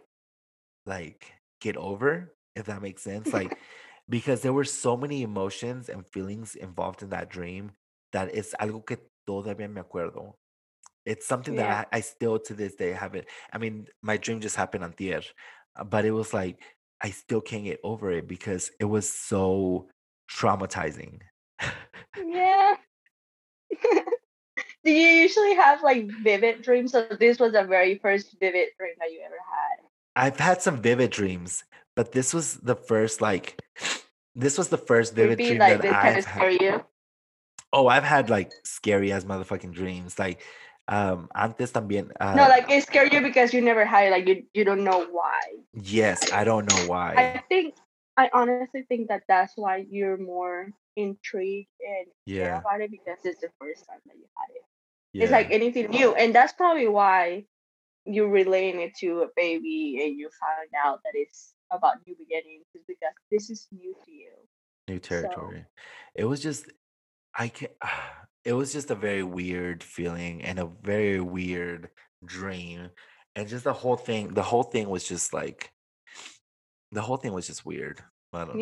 [0.86, 3.34] like get over, if that makes sense.
[3.34, 3.58] Like,
[4.10, 7.72] because there were so many emotions and feelings involved in that dream
[8.14, 10.34] that it's algo que todavía me acuerdo.
[11.06, 11.58] It's something Yeah.
[11.58, 13.28] that I, I still to this day haven't.
[13.54, 15.22] I mean, my dream just happened on tier,
[15.76, 16.60] uh, but it was like
[17.02, 19.90] I still can't get over it because it was so
[20.32, 21.22] traumatizing.
[22.18, 22.78] Yeah.
[24.88, 26.94] Do you usually have like vivid dreams?
[26.96, 29.84] So this was the very first vivid dream that you ever had.
[30.16, 31.66] I've had some vivid dreams,
[32.00, 33.60] but this was the first like
[34.36, 36.86] this was the first vivid dream like that I've had.
[37.74, 40.16] Oh, I've had like scary as motherfucking dreams.
[40.16, 40.40] Like
[40.88, 44.12] um antes también uh no, like it scare you because you never had it.
[44.16, 45.68] Like you, you don't know why.
[45.76, 47.36] yes, I don't know why.
[47.36, 47.76] I think
[48.16, 52.64] I honestly think that that's why you're more intrigued and Yeah.
[52.64, 54.64] about it because it's the first time that you had it.
[55.14, 55.24] Yeah.
[55.24, 57.46] It's like anything new, and that's probably why
[58.08, 62.66] you're relating it to a baby and you found out that it's about new beginnings
[62.74, 64.32] is because this is new to you.
[64.88, 65.66] new territory.
[66.16, 66.72] It was just
[67.36, 67.70] I can
[68.46, 71.90] it was just a very weird feeling and a very weird
[72.26, 72.90] dream.
[73.36, 75.72] And just the whole thing, the whole thing was just like
[76.92, 78.02] the whole thing was just weird.
[78.34, 78.62] I don't know.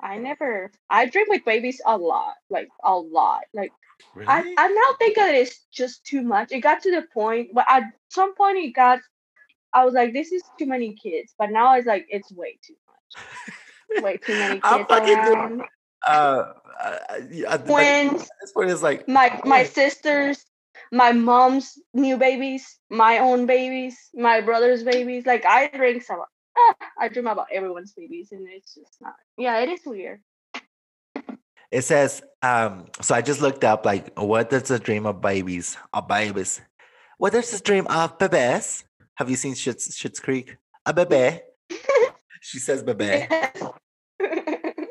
[0.00, 2.34] I never I dream with babies a lot.
[2.50, 3.42] Like a lot.
[3.54, 3.72] Like
[4.14, 4.26] Really?
[4.28, 6.50] I, I now think that it's just too much.
[6.52, 9.00] It got to the point but at some point it got
[9.72, 11.34] I was like, this is too many kids.
[11.38, 14.02] But now it's like it's way too much.
[14.04, 15.62] Way too many I'm kids fucking doing- around.
[16.06, 16.44] uh,
[16.80, 16.98] uh
[17.58, 18.28] but Twins.
[18.40, 20.44] this point is like my my sisters,
[20.92, 25.24] my mom's new babies, my own babies, my brother's babies.
[25.26, 26.20] Like I dream some
[26.58, 30.20] ah, I dream about everyone's babies and it's just not yeah, it is weird.
[31.70, 35.76] It says, um, so I just looked up like what does the dream of babies
[35.92, 36.60] of babies?
[37.18, 38.84] What does a dream of bebés?
[39.16, 40.56] Have you seen Shit's Schitt's Creek?
[40.86, 41.40] A bebé.
[42.40, 43.28] she says bebé.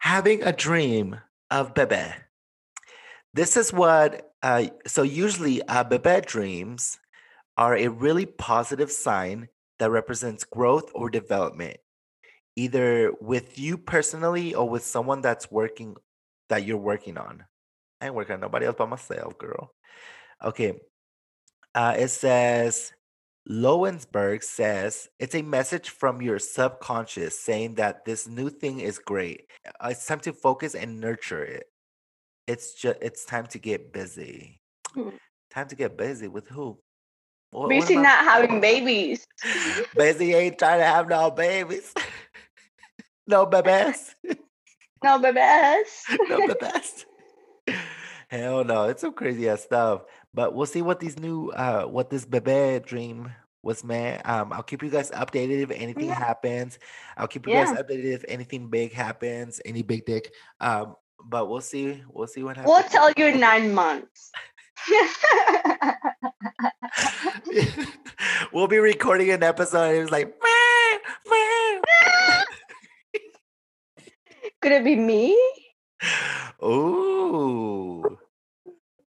[0.00, 1.20] Having a dream
[1.50, 2.14] of bebé.
[3.34, 6.98] This is what uh so usually uh bebé dreams
[7.56, 9.48] are a really positive sign
[9.82, 11.76] that represents growth or development
[12.54, 15.96] either with you personally or with someone that's working
[16.48, 17.42] that you're working on.
[18.00, 19.74] I ain't working on nobody else but myself, girl.
[20.44, 20.74] Okay.
[21.74, 22.92] Uh, it says
[23.50, 29.46] Loewenberg says it's a message from your subconscious saying that this new thing is great.
[29.66, 31.64] Uh, It's time to focus and nurture it.
[32.46, 34.60] It's just it's time to get busy.
[34.94, 35.16] Hmm.
[35.50, 36.78] Time to get busy with who?
[37.52, 39.26] What- what Busy am not having babies.
[39.96, 41.92] Busy ain't trying to have no babies.
[43.26, 44.14] no babies.
[45.04, 46.04] No babies.
[46.28, 47.04] no bebés.
[48.28, 50.02] Hell no, it's some crazy ass stuff.
[50.32, 53.30] But we'll see what these new uh what this bebe dream
[53.62, 54.22] was man.
[54.24, 56.14] Um I'll keep you guys updated if anything Yeah.
[56.14, 56.78] happens.
[57.18, 60.32] I'll keep you guys updated if anything big happens, any big dick.
[60.60, 62.02] Um but we'll see.
[62.08, 62.72] We'll see what happens.
[62.72, 64.32] we'll tell you in nine months.
[68.52, 69.88] we'll be recording an episode.
[69.88, 70.34] And it was like.
[74.60, 75.34] Could it be me?
[76.62, 78.18] Ooh.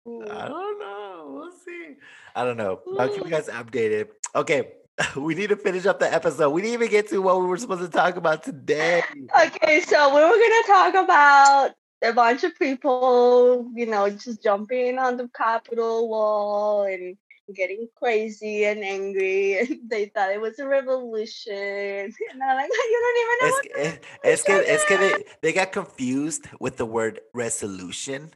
[0.05, 1.31] I don't know.
[1.33, 1.95] We'll see.
[2.35, 2.81] I don't know.
[2.97, 4.07] I'll keep you guys updated.
[4.35, 4.71] Okay.
[5.15, 6.51] We need to finish up the episode.
[6.51, 9.01] We didn't even get to what we were supposed to talk about today.
[9.43, 11.71] Okay, so we were gonna talk about
[12.03, 17.17] a bunch of people, you know, just jumping on the Capitol wall and
[17.55, 21.53] getting crazy and angry, and they thought it was a revolution.
[22.31, 23.47] And I'm like, you don't even know.
[23.47, 24.65] It's, what it- it's good.
[24.67, 24.99] It's good.
[24.99, 28.31] They, they got confused with the word resolution.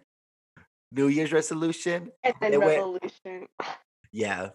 [0.92, 2.12] New Year's resolution.
[2.24, 3.48] and then they went- revolution.
[4.12, 4.50] Yeah.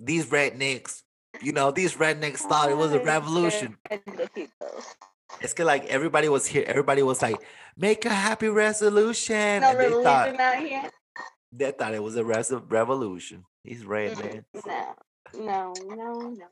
[0.00, 1.02] These rednecks,
[1.42, 3.76] you know, these rednecks thought it was a revolution.
[5.40, 5.66] It's good.
[5.66, 6.64] Like everybody was here.
[6.66, 7.36] Everybody was like,
[7.76, 9.60] make a happy resolution.
[9.62, 10.90] No and they thought, out here.
[11.52, 13.44] they thought it was a res- revolution.
[13.64, 14.66] These mm, rednecks.
[14.66, 14.94] No,
[15.34, 16.46] no, no, no.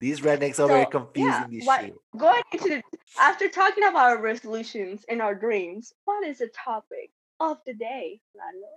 [0.00, 1.94] These rednecks over here So, confusing yeah, what- shit.
[2.16, 2.82] Going into the,
[3.20, 8.20] after talking about our resolutions and our dreams, what is the topic of the day,
[8.34, 8.68] Lalo?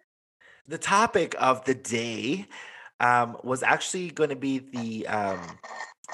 [0.67, 2.45] The topic of the day
[3.03, 5.07] um, was actually going to be the.
[5.07, 5.39] Um,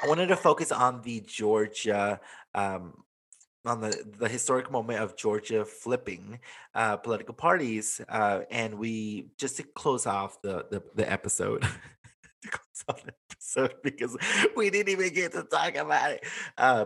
[0.02, 2.20] I wanted to focus on the Georgia,
[2.56, 3.04] um,
[3.66, 6.40] on the the historic moment of Georgia flipping
[6.74, 11.62] uh, political parties, uh, and we just to close off the the, the episode.
[12.50, 14.18] close off the episode because
[14.56, 16.24] we didn't even get to talk about it.
[16.58, 16.86] Uh,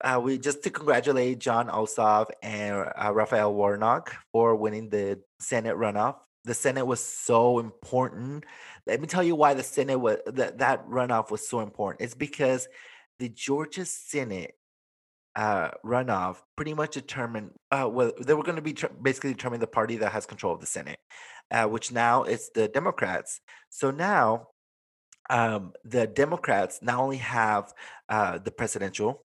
[0.00, 5.76] uh, we just to congratulate Jon Ossoff and uh, Raphael Warnock for winning the Senate
[5.76, 6.16] runoff.
[6.44, 8.44] The Senate was so important.
[8.86, 12.02] Let me tell you why the Senate was that that runoff was so important.
[12.02, 12.68] It's because
[13.18, 14.54] the Georgia Senate
[15.36, 19.66] uh, runoff pretty much determined uh, well they were going to be basically determine the
[19.66, 20.98] party that has control of the Senate,
[21.50, 23.40] uh, which now it's the Democrats.
[23.70, 24.48] So now
[25.30, 27.72] um, the Democrats not only have
[28.08, 29.24] uh, the presidential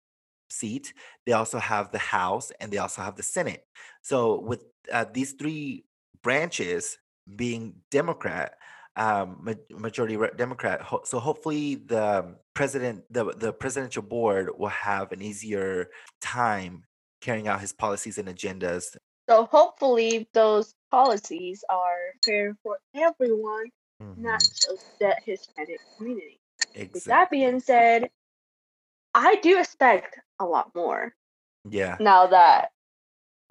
[0.51, 0.95] seat,
[1.27, 3.65] they also have the House and they also have the Senate.
[4.03, 5.85] So with uh, these three
[6.23, 6.99] branches
[7.37, 8.55] being Democrat,
[8.97, 14.69] um, ma- majority re- Democrat, so hopefully the um, president, the the presidential board will
[14.69, 16.85] have an easier time
[17.21, 18.97] carrying out his policies and agendas.
[19.29, 23.67] So hopefully those policies are fair for everyone,
[24.17, 26.41] not Mhm, just the Hispanic community.
[26.75, 27.11] With Exactly.
[27.11, 28.11] that being said,
[29.15, 31.15] I do expect a lot more
[31.69, 31.97] Yeah.
[32.01, 32.73] now that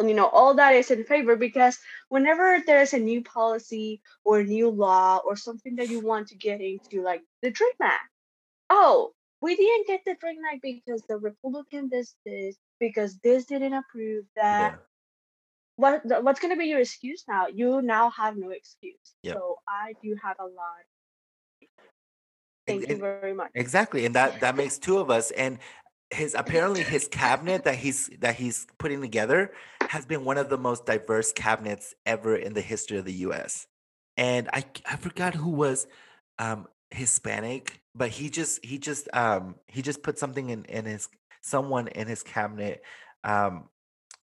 [0.03, 1.79] you know all that is in favor because
[2.09, 6.35] whenever there's a new policy or a new law or something that you want to
[6.35, 8.09] get into like the dream act
[8.69, 13.73] oh we didn't get the dream act because the republican does this because this didn't
[13.73, 14.77] approve that Yeah.
[15.77, 19.35] what the- what's going to be your excuse now you now have no excuse Yep.
[19.35, 20.85] so i do have a lot
[22.67, 25.31] thank you very much Exactly, and that that makes two of us.
[25.31, 25.57] And
[26.11, 29.51] his apparently his cabinet that he's that he's putting together
[29.89, 33.67] has been one of the most diverse cabinets ever in the history of the U.S.
[34.17, 35.87] And I I forgot who was
[36.39, 41.09] um, Hispanic, but he just he just um, he just put something in in his
[41.41, 42.81] someone in his cabinet,
[43.23, 43.69] um,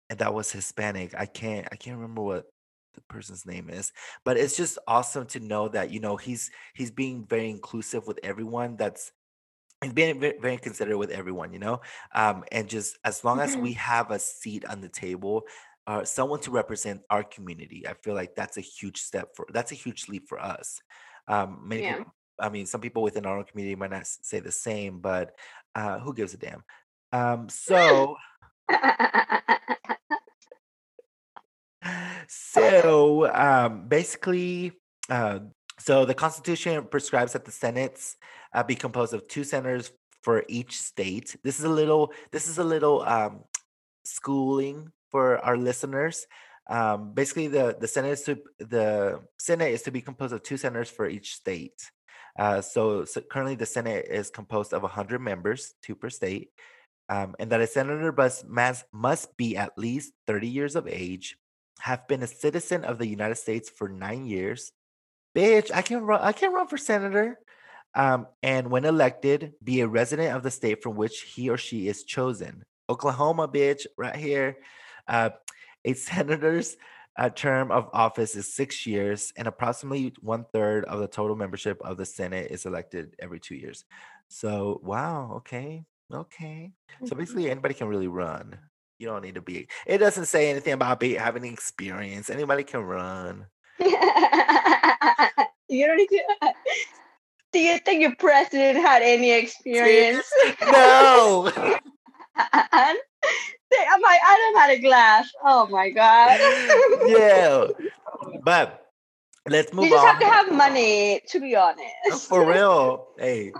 [0.10, 1.14] and that was Hispanic.
[1.18, 2.46] I can't I can't remember what
[2.96, 3.94] the person's name is
[4.26, 8.20] but it's just awesome to know that you know he's he's being very inclusive with
[8.24, 9.12] everyone that's
[9.84, 11.82] he's being very, considerate with everyone you know
[12.14, 13.58] um and just as long as Mhm.
[13.62, 15.44] we have a seat on the table
[15.88, 19.72] uh someone to represent our community i feel like that's a huge step for that's
[19.72, 20.82] a huge leap for us
[21.28, 21.98] um many Yeah.
[21.98, 25.36] people i mean some people within our own community might not say the same but
[25.76, 26.64] uh who gives a damn
[27.14, 28.18] um so
[32.28, 34.74] so um basically
[35.10, 35.40] uh
[35.80, 38.18] so the constitution prescribes that the senates
[38.54, 41.36] uh, be composed of two senators for each state.
[41.44, 43.44] This is a little this is a little um
[44.04, 46.28] schooling for our listeners.
[46.70, 50.58] Um basically the the senate is to the senate is to be composed of two
[50.58, 51.92] senators for each state.
[52.38, 56.50] Uh so, so currently the senate is composed of 100 members two per state.
[57.08, 61.38] Um, and that a senator must, must must be at least 30 years of age
[61.80, 64.72] have been a citizen of the United States for nine years.
[65.40, 66.20] Bitch, I can run.
[66.22, 67.40] I can run for senator.
[67.96, 71.88] Um, and when elected, be a resident of the state from which he or she
[71.88, 72.64] is chosen.
[72.90, 74.58] Oklahoma, bitch, right here.
[75.08, 75.30] Uh,
[75.86, 76.76] a senator's
[77.18, 81.82] uh, term of office is six years, and approximately one third of the total membership
[81.84, 83.86] of the Senate is elected every two years.
[84.28, 86.74] So, wow, okay, okay.
[87.06, 88.60] So basically, anybody can really run.
[88.98, 89.70] You don't need to be.
[89.88, 92.30] It doesn't say anything about be, having experience.
[92.30, 93.46] Anybody can run.
[95.70, 96.22] you don't need to.
[97.52, 100.32] Do you think your president had any experience?
[100.62, 101.52] No.
[102.72, 102.98] and
[103.72, 105.30] they, my a glass.
[105.44, 106.40] Oh my god.
[107.08, 107.68] yeah.
[108.44, 108.86] But
[109.48, 109.90] let's move on.
[109.90, 110.12] you just on.
[110.12, 112.28] have to have money, to be honest.
[112.28, 113.08] for real.
[113.18, 113.52] Hey,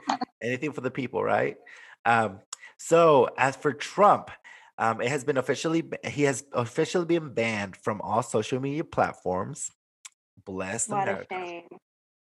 [0.42, 1.58] anything for the people, right?
[2.06, 2.40] Um,
[2.78, 4.32] so as for Trump,
[4.78, 9.72] um, it has been officially he has officially been banned from all social media platforms.
[10.46, 11.62] Bless What America.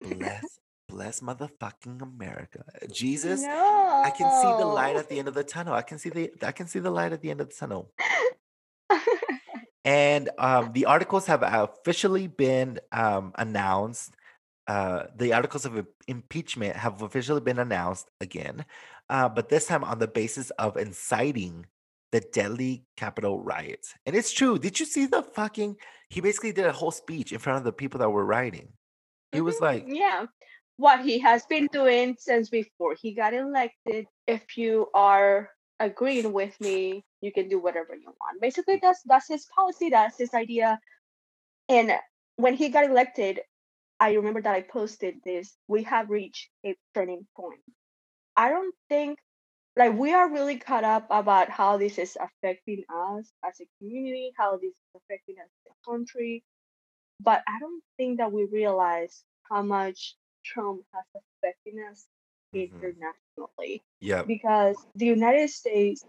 [0.00, 0.44] Bless,
[0.88, 2.62] bless motherfucking America.
[2.92, 4.02] Jesus, No.
[4.04, 5.72] I can see the light at the end of the tunnel.
[5.72, 7.90] I can see the I can see the light at the end of the tunnel.
[9.84, 14.14] And um, the articles have officially been um, announced.
[14.66, 18.64] Uh, the articles of impeachment have officially been announced again,
[19.10, 21.66] uh, but this time on the basis of inciting
[22.12, 23.92] the deadly Capitol riots.
[24.06, 24.58] And it's true.
[24.58, 25.76] Did you see the fucking?
[26.10, 28.72] He basically did a whole speech in front of the people that were rioting.
[29.32, 30.26] He was Mhm, like, yeah,
[30.76, 34.06] what he has been doing since before he got elected.
[34.26, 35.50] If you are
[35.80, 38.40] agreeing with me, you can do whatever you want.
[38.40, 39.90] Basically, that's that's his policy.
[39.90, 40.80] That's his idea.
[41.68, 41.92] And
[42.36, 43.40] when he got elected,
[44.00, 45.56] I remember that I posted this.
[45.68, 47.62] We have reached a turning point.
[48.36, 49.18] I don't think
[49.76, 54.32] like we are really caught up about how this is affecting us as a community,
[54.36, 56.44] how this is affecting us as a country.
[57.20, 62.06] But I don't think that we realize how much Trump has affected us
[62.54, 62.70] Mhm.
[62.80, 63.82] internationally.
[64.00, 66.04] "Yeah, Because the United States,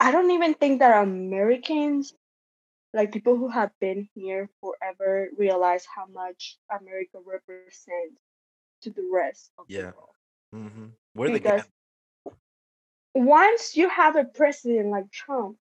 [0.00, 2.14] I don't even think that Americans,
[2.92, 8.20] like people who have been here forever, realize how much America represents
[8.82, 9.90] to the rest of Yeah.
[9.90, 10.14] the world.
[10.52, 11.72] hmm we're Because gang."
[13.16, 15.58] Once you have a president like Trump,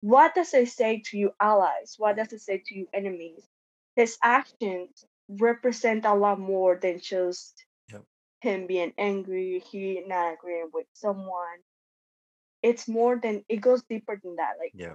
[0.00, 1.96] what does it say to you allies?
[1.98, 3.48] What does it say to you enemies?
[3.96, 8.04] His actions represent a lot more than just Yep.
[8.40, 11.58] him being angry, he not agreeing with someone.
[12.62, 14.54] It's more than it goes deeper than that.
[14.58, 14.94] Like Yeah,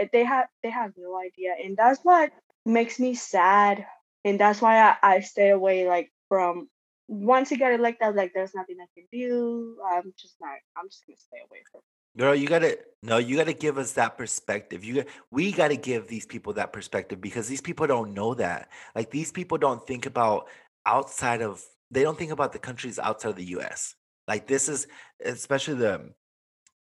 [0.00, 2.32] uh, they have they have no idea, and that's what
[2.64, 3.86] makes me sad,
[4.24, 6.68] and that's why I, I stay away like from.
[7.08, 9.78] Once he got elected, like, "There's nothing I can do.
[9.90, 10.58] I'm just not.
[10.76, 11.80] I'm just gonna stay away from."
[12.16, 14.82] Girl, you gotta no, you gotta give us that perspective.
[14.84, 18.70] You we gotta give these people that perspective because these people don't know that.
[18.94, 20.48] Like these people don't think about
[20.86, 23.94] outside of they don't think about the countries outside of the US.
[24.26, 24.86] Like this is
[25.24, 26.10] especially the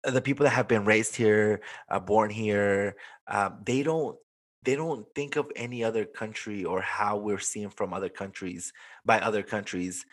[0.05, 2.97] the people that have been raised here, uh, born here.
[3.27, 4.19] Um, they don't
[4.65, 8.73] they don't think of any other country or how we're seen from other countries
[9.05, 10.07] by other countries.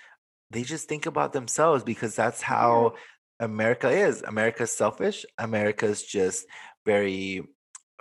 [0.51, 2.95] They just think about themselves because that's how
[3.39, 4.21] America is.
[4.21, 5.25] America's selfish.
[5.37, 6.45] America's just
[6.85, 7.43] very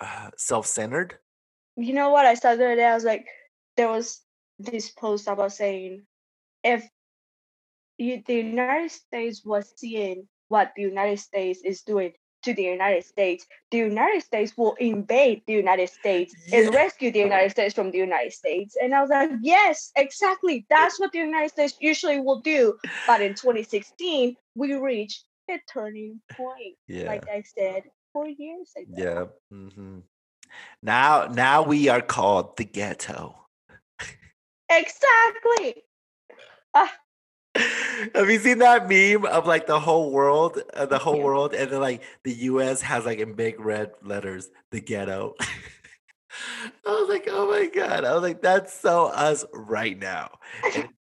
[0.01, 1.18] uh, self-centered.
[1.76, 2.86] You know what I saw the other day?
[2.86, 3.26] I was like,
[3.76, 4.20] there was
[4.59, 6.03] this post about saying,
[6.64, 6.86] if
[7.96, 12.12] you, the United States was seeing what the United States is doing
[12.43, 17.18] to the United States, the United States will invade the United States and rescue the
[17.20, 18.76] United States from the United States.
[18.80, 20.66] And I was like, yes, exactly.
[20.70, 22.78] That's what the United States usually will do.
[23.07, 27.07] But in 2016, we reached a turning point, Yeah.
[27.09, 28.95] like I said four years ago.
[28.97, 29.24] yeah.
[29.51, 29.99] hmm
[30.82, 33.36] Now, now we are called the ghetto.
[34.68, 35.82] Exactly.
[36.74, 36.93] Ah,
[38.14, 41.24] Have you seen that meme of like the whole world, uh, the whole Yeah.
[41.24, 42.80] world, and then like the U.S.
[42.82, 45.34] has like in big red letters the ghetto.
[46.86, 48.05] I was like, oh my god!
[48.05, 50.38] I was like, that's so us right now.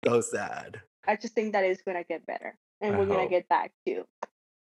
[0.04, 0.80] So sad.
[1.06, 4.04] I just think that is gonna get better, and I we're gonna get back to,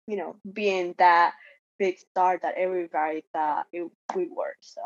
[0.06, 1.34] you know, being that
[1.78, 4.54] big star that everybody thought it, we were.
[4.60, 4.80] So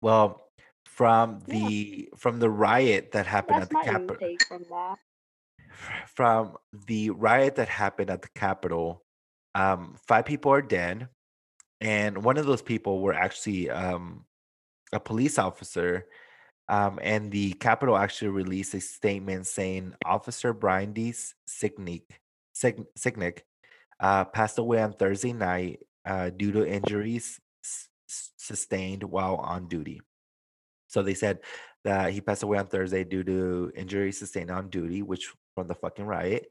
[0.00, 0.50] Well,
[0.84, 1.54] from Yeah.
[1.54, 4.38] the from the riot that happened that's at the Capitol,
[6.06, 6.56] from
[6.86, 9.02] the riot that happened at the Capitol,
[9.54, 11.08] um, five people are dead,
[11.80, 14.24] and one of those people were actually um,
[14.92, 16.06] a police officer.
[16.68, 21.12] Um, and the Capitol actually released a statement saying Officer Brian D.
[21.48, 22.02] Sicknick,
[24.00, 27.88] uh, passed away on Thursday night uh, due to injuries s-
[28.36, 30.00] sustained while on duty.
[30.88, 31.40] So they said
[31.84, 35.74] that he passed away on Thursday due to injuries sustained on duty, which from the
[35.74, 36.48] fucking riot.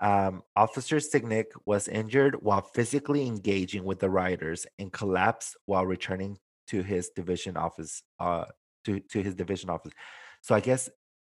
[0.00, 6.38] Um, Officer Sicknick was injured while physically engaging with the rioters and collapsed while returning
[6.68, 8.02] to his division office.
[8.18, 8.46] Uh,
[8.84, 9.92] to to his division office.
[10.40, 10.88] So I guess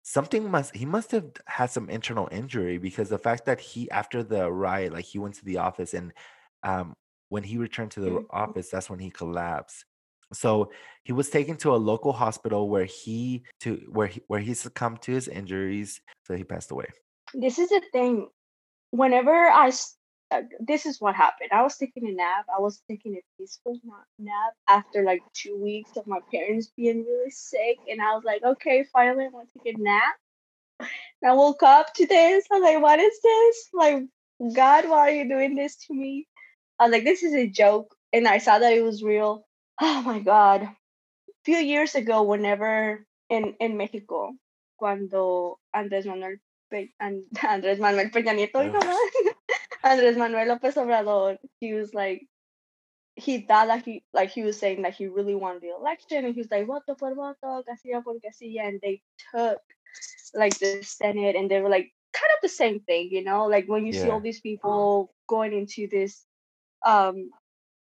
[0.03, 4.23] something must he must have had some internal injury because the fact that he after
[4.23, 6.13] the riot, like he went to the office and
[6.63, 6.95] um,
[7.29, 8.25] when he returned to the Mhm.
[8.29, 9.85] office, that's when he collapsed.
[10.33, 10.71] So
[11.03, 15.01] he was taken to a local hospital where he to where he where he succumbed
[15.03, 16.01] to his injuries.
[16.25, 16.87] So he passed away.
[17.33, 18.29] This is the thing.
[18.91, 19.71] Whenever I
[20.31, 21.49] uh, this is what happened.
[21.51, 22.45] I was taking a nap.
[22.55, 23.79] I was taking a peaceful
[24.19, 28.43] nap after like two weeks of my parents being really sick, and I was like,
[28.43, 30.15] okay, finally, I want to take a nap.
[30.79, 32.45] And I woke up to this.
[32.51, 33.69] I was like, what is this?
[33.73, 34.03] Like,
[34.55, 36.27] God, why are you doing this to me?
[36.79, 39.47] I was like, this is a joke, and I saw that it was real.
[39.81, 40.63] Oh my God!
[40.63, 40.75] A
[41.45, 44.33] few years ago, whenever in in Mexico,
[44.77, 46.37] cuando Andrés Manuel
[46.69, 48.73] Pe- and Andrés Manuel Peña Nieto, Ugh.
[48.73, 49.33] no,
[49.83, 52.27] Andrés Manuel López Obrador, he was like,
[53.15, 56.33] he thought like he like he was saying that he really won the election, and
[56.33, 59.01] he was like, voto por voto, casilla por casilla, and they
[59.31, 59.61] took
[60.33, 63.67] like the Senate, and they were like kind of the same thing, you know, like
[63.67, 66.25] when you see all these people going into this,
[66.85, 67.29] um,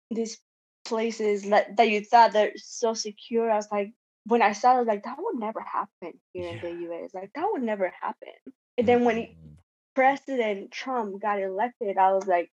[0.09, 0.39] these
[0.91, 3.49] places that that you thought they're so secure.
[3.49, 3.91] I was like,
[4.31, 7.13] when I saw it, I was like, that would never happen here in the U.S.
[7.13, 8.35] Like that would never happen.
[8.77, 9.55] And then when he, Mhm.
[9.95, 12.49] President Trump got elected, I was like,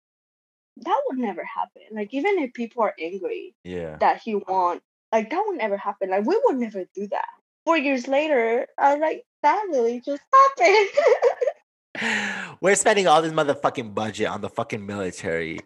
[0.87, 1.83] that would never happen.
[1.91, 3.97] Like even if people are angry yeah.
[4.03, 4.81] that he won,
[5.11, 6.09] like that would never happen.
[6.09, 7.29] Like we would never do that.
[7.65, 10.89] Four years later, I was like, that really just happened.
[12.61, 15.59] We're spending all this motherfucking budget on the fucking military,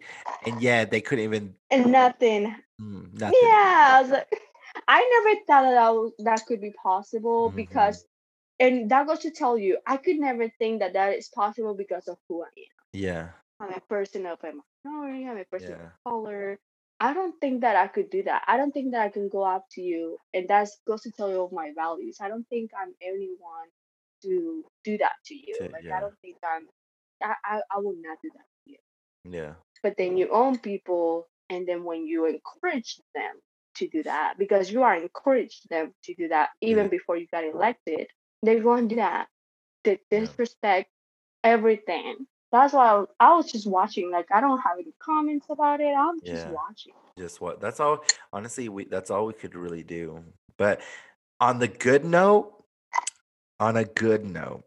[0.46, 2.54] and yeah, they couldn't even and nothing.
[2.80, 3.38] mm, nothing.
[3.42, 4.40] Yeah, I was like,
[4.88, 7.56] I never thought that that, was, that could be possible Mhm.
[7.56, 8.04] because,
[8.58, 12.08] and that goes to tell you, I could never think that that is possible because
[12.08, 12.76] of who I am.
[12.92, 13.28] Yeah.
[13.60, 14.52] I'm a person of a
[14.84, 15.26] minority.
[15.26, 15.86] I'm a person Yeah.
[15.86, 16.58] of color.
[17.02, 18.44] I don't think that I could do that.
[18.46, 21.30] I don't think that I can go up to you, and that goes to tell
[21.30, 22.18] you of my values.
[22.20, 23.68] I don't think I'm anyone
[24.22, 25.54] to do that to you.
[25.58, 25.96] To- like yeah.
[25.96, 26.66] I don't think I'm.
[27.22, 28.78] I, I I will not do that to you.
[29.24, 29.54] Yeah.
[29.82, 33.34] But then you own people, and then when you encourage them
[33.76, 36.90] to do that, because you are encouraged them to do that even Yeah.
[36.90, 38.08] before you got elected,
[38.42, 39.28] they're going to do that.
[39.84, 40.20] They Yeah.
[40.20, 40.90] disrespect
[41.44, 42.26] everything.
[42.52, 44.10] That's why I was, I was just watching.
[44.10, 45.94] Like I don't have any comments about it.
[45.94, 46.50] I'm just Yeah.
[46.52, 46.92] watching.
[47.16, 47.60] Just what?
[47.60, 48.04] That's all.
[48.32, 50.24] Honestly, we that's all we could really do.
[50.56, 50.80] But
[51.40, 52.59] on the good note,
[53.60, 54.64] on a good note,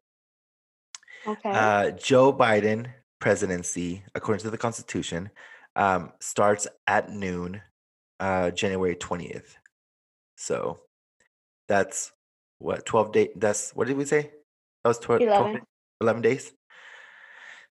[1.27, 1.49] Okay.
[1.51, 5.29] uh, Joe Biden presidency, according to the Constitution,
[5.75, 7.61] um, starts at noon,
[8.19, 9.57] uh, January twentieth.
[10.37, 10.81] So
[11.67, 12.11] that's
[12.59, 13.29] what twelve day.
[13.35, 14.31] That's what did we say?
[14.83, 15.53] That was 12, 12 11.
[15.55, 15.65] da-
[16.01, 16.53] 11 days.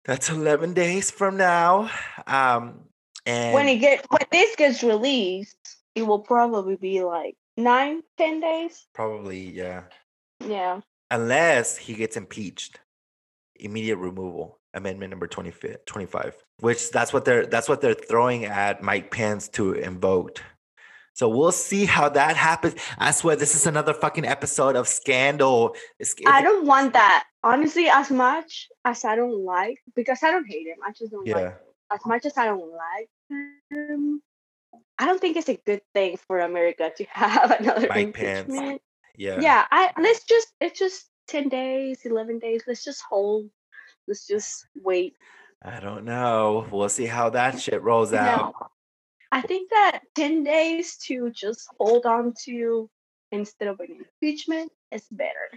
[0.05, 1.89] That's eleven days from now.
[2.27, 2.85] Um,
[3.25, 8.39] and when it get when this gets released, it will probably be like nine, ten
[8.39, 8.87] days.
[8.93, 9.83] probably yeah.
[10.45, 10.81] Yeah.
[11.11, 12.79] Unless he gets impeached
[13.59, 18.83] immediate removal amendment number 25 25 which that's what they're that's what they're throwing at
[18.83, 20.43] mike pence to invoke
[21.13, 25.75] so we'll see how that happens i swear this is another fucking episode of scandal
[25.99, 27.25] It's- I don't want that.
[27.43, 31.25] Honestly, as much as I don't like, because I don't hate him, I just don't
[31.25, 31.53] like him.
[31.89, 33.09] As much as I don't like
[33.71, 34.21] him,
[34.99, 38.49] I don't think it's a good thing for America to have another Mike Pence.
[39.17, 42.63] Yeah Yeah, I let's just it's just ten days, eleven days.
[42.67, 43.49] Let's just hold.
[44.07, 45.15] Let's just wait.
[45.63, 48.67] i don't know we'll see how that shit rolls out No,
[49.31, 52.89] I think that ten days to just hold on to
[53.31, 55.49] instead of an impeachment is better,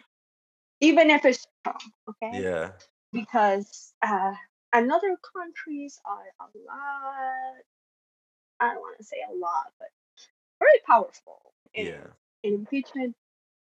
[0.81, 1.81] even if it's Trump.
[2.09, 2.41] Okay.
[2.43, 2.73] yeah
[3.13, 4.33] because uh,
[4.73, 7.63] another countries are a lot.
[8.61, 9.89] I don't want to say a lot, but
[10.59, 11.53] very powerful.
[11.77, 12.07] And yeah
[12.43, 13.15] an impeachment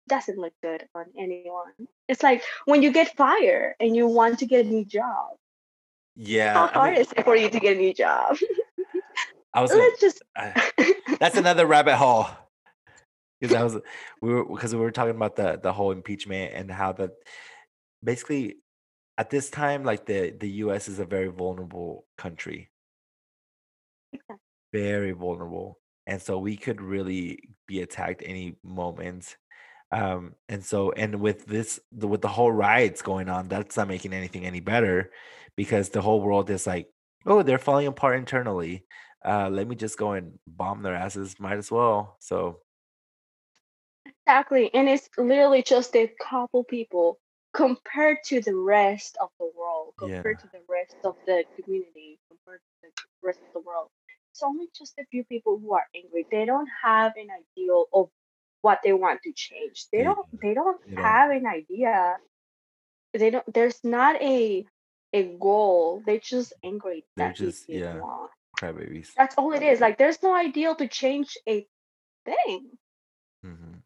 [0.09, 1.73] doesn't look good on anyone.
[2.07, 5.37] It's like when you get fired and you want to get a new job.
[6.15, 8.37] yeah How I hard mean, is it for you to get a new job?
[9.53, 10.21] I was Let's just.
[10.35, 10.71] I-
[11.19, 12.27] that's another rabbit hole
[13.39, 13.77] because I was
[14.21, 17.11] we were because we were talking about the the whole impeachment and how that
[18.03, 18.57] basically
[19.17, 20.87] at this time like the the U.S.
[20.87, 22.69] is a very vulnerable country,
[24.73, 29.35] very vulnerable, and so we could really be attacked any moment.
[29.91, 33.87] Um, and so and with this the, with the whole riots going on, that's not
[33.87, 35.11] making anything any better
[35.55, 36.87] because the whole world is like,
[37.25, 38.85] oh, they're falling apart internally
[39.25, 41.39] uh, let me just go and bomb their asses.
[41.39, 42.17] Might as well.
[42.19, 42.61] So
[44.05, 44.73] Exactly.
[44.73, 47.19] And it's literally just a couple people
[47.53, 50.07] compared to the rest of the world, Yeah.
[50.17, 53.89] compared to the rest of the community, compared to the rest of the world.
[54.31, 56.27] It's only just a few people who are angry.
[56.31, 58.09] They don't have an ideal of
[58.61, 59.87] what they want to change.
[59.91, 62.17] They don't they don't have an idea.
[63.13, 64.65] They don't there's not a
[65.13, 66.03] a goal.
[66.05, 67.99] They're just angry They're just- yeah.
[67.99, 68.31] want.
[68.59, 69.09] crybabies.
[69.17, 69.79] That's all it is.
[69.79, 71.65] Like there's no ideal to change a
[72.25, 72.69] thing.
[73.43, 73.79] hmm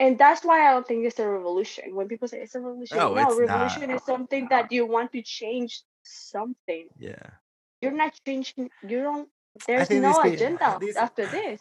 [0.00, 1.94] And that's why I don't think it's a revolution.
[1.96, 3.96] When people say it's a revolution, No, no, revolution not.
[3.96, 6.86] is something that you want to change something.
[6.98, 7.30] Yeah.
[7.82, 8.70] you're not changing.
[8.82, 9.28] You don't.
[9.66, 11.60] There's no agenda after this.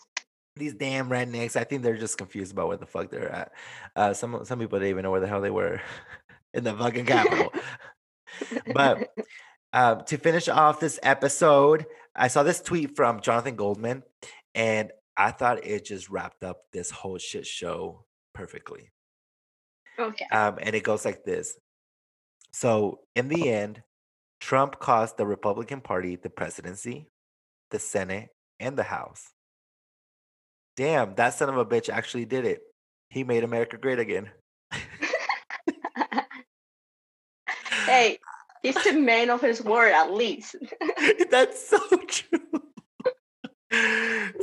[0.58, 1.56] These damn rednecks.
[1.56, 3.52] I think they're just confused about where the fuck they're at.
[3.96, 5.82] Uh, some some people didn't even know where the hell they were
[6.54, 7.54] in the fucking capital.
[8.74, 9.10] but
[9.74, 11.86] uh, to finish off this episode,
[12.16, 14.04] I saw this tweet from Jonathan Goldman,
[14.56, 18.92] and I thought it just wrapped up this whole shit show perfectly.
[20.00, 20.26] Okay.
[20.32, 21.58] Um, and it goes like this.
[22.54, 23.84] So, in the end,
[24.40, 27.10] Trump cost the Republican Party the presidency,
[27.72, 28.30] the Senate,
[28.60, 29.32] and the House.
[30.78, 32.62] Damn, that son of a bitch actually did it.
[33.10, 34.30] He made America great again.
[37.86, 38.20] hey,
[38.62, 40.56] he's the man of his word at least.
[41.32, 42.40] That's so true.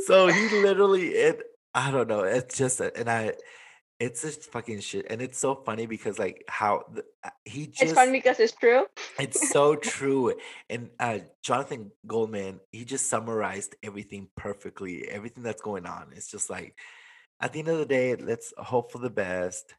[0.05, 1.41] so he literally it
[1.73, 2.21] I don't know.
[2.23, 3.33] It's just a- and I
[3.99, 5.07] it's just fucking shit.
[5.09, 8.53] And it's so funny because like how the, uh, he just it's funny because it's
[8.53, 8.85] true.
[9.19, 10.33] it's so true.
[10.69, 15.07] And uh Jonathan Goldman, he just summarized everything perfectly.
[15.07, 16.07] Everything that's going on.
[16.13, 16.77] It's just like
[17.39, 19.73] at the end of the day, let's hope for the best.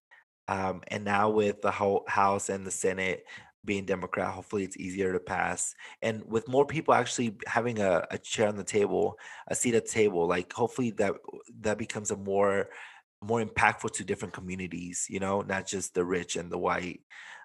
[0.49, 3.25] Um, and now with the whole House and the Senate
[3.65, 5.75] being Democrat, hopefully it's easier to pass.
[6.01, 9.87] And with more people actually having a, a chair on the table, a seat at
[9.87, 11.15] the table, like hopefully that
[11.61, 12.69] that becomes a more
[13.23, 17.01] more impactful to different communities, you know, not just the rich and the white.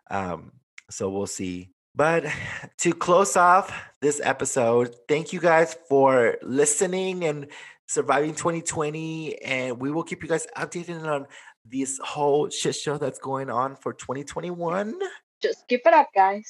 [0.10, 0.52] Um,
[0.90, 1.72] so we'll see.
[1.96, 2.26] But
[2.80, 7.48] to close off this episode, thank you guys for listening and
[7.88, 9.42] surviving 2020.
[9.44, 11.28] And we will keep you guys updated on
[11.66, 14.96] this whole shit show that's going on for 2021.
[15.42, 16.48] Just keep it up, guys.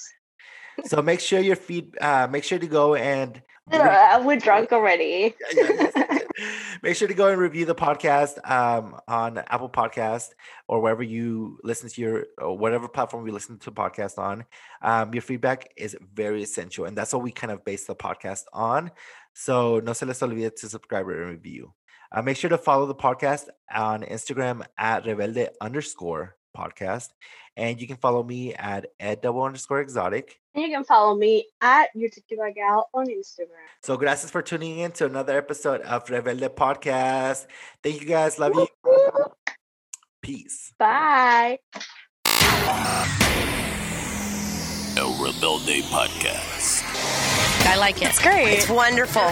[0.85, 5.33] So make sure your feed, uh, make sure to go and Uh, we're drunk already.
[6.83, 10.29] Make sure to go and review the podcast um, on Apple Podcast
[10.67, 14.45] or wherever you listen to your or whatever platform you listen to podcast on.
[14.81, 18.43] Um, your feedback is very essential, and that's what we kind of base the podcast
[18.51, 18.91] on.
[19.35, 21.73] So no se les olvide to subscribe and review.
[22.11, 27.09] Uh, make sure to follow the podcast on Instagram at rebelde underscore podcast,
[27.55, 30.39] and you can follow me at ed double underscore exotic.
[30.53, 33.65] And you can follow me at your tequila gal on Instagram.
[33.81, 37.47] So gracias for tuning in to another episode of Rebelde Podcast.
[37.83, 38.37] Thank you guys.
[38.37, 38.67] Love you.
[40.21, 40.73] Peace.
[40.77, 41.59] Bye.
[44.97, 46.83] El Rebelde Podcast.
[47.65, 48.09] I like it.
[48.09, 48.49] It's great.
[48.49, 49.31] It's wonderful.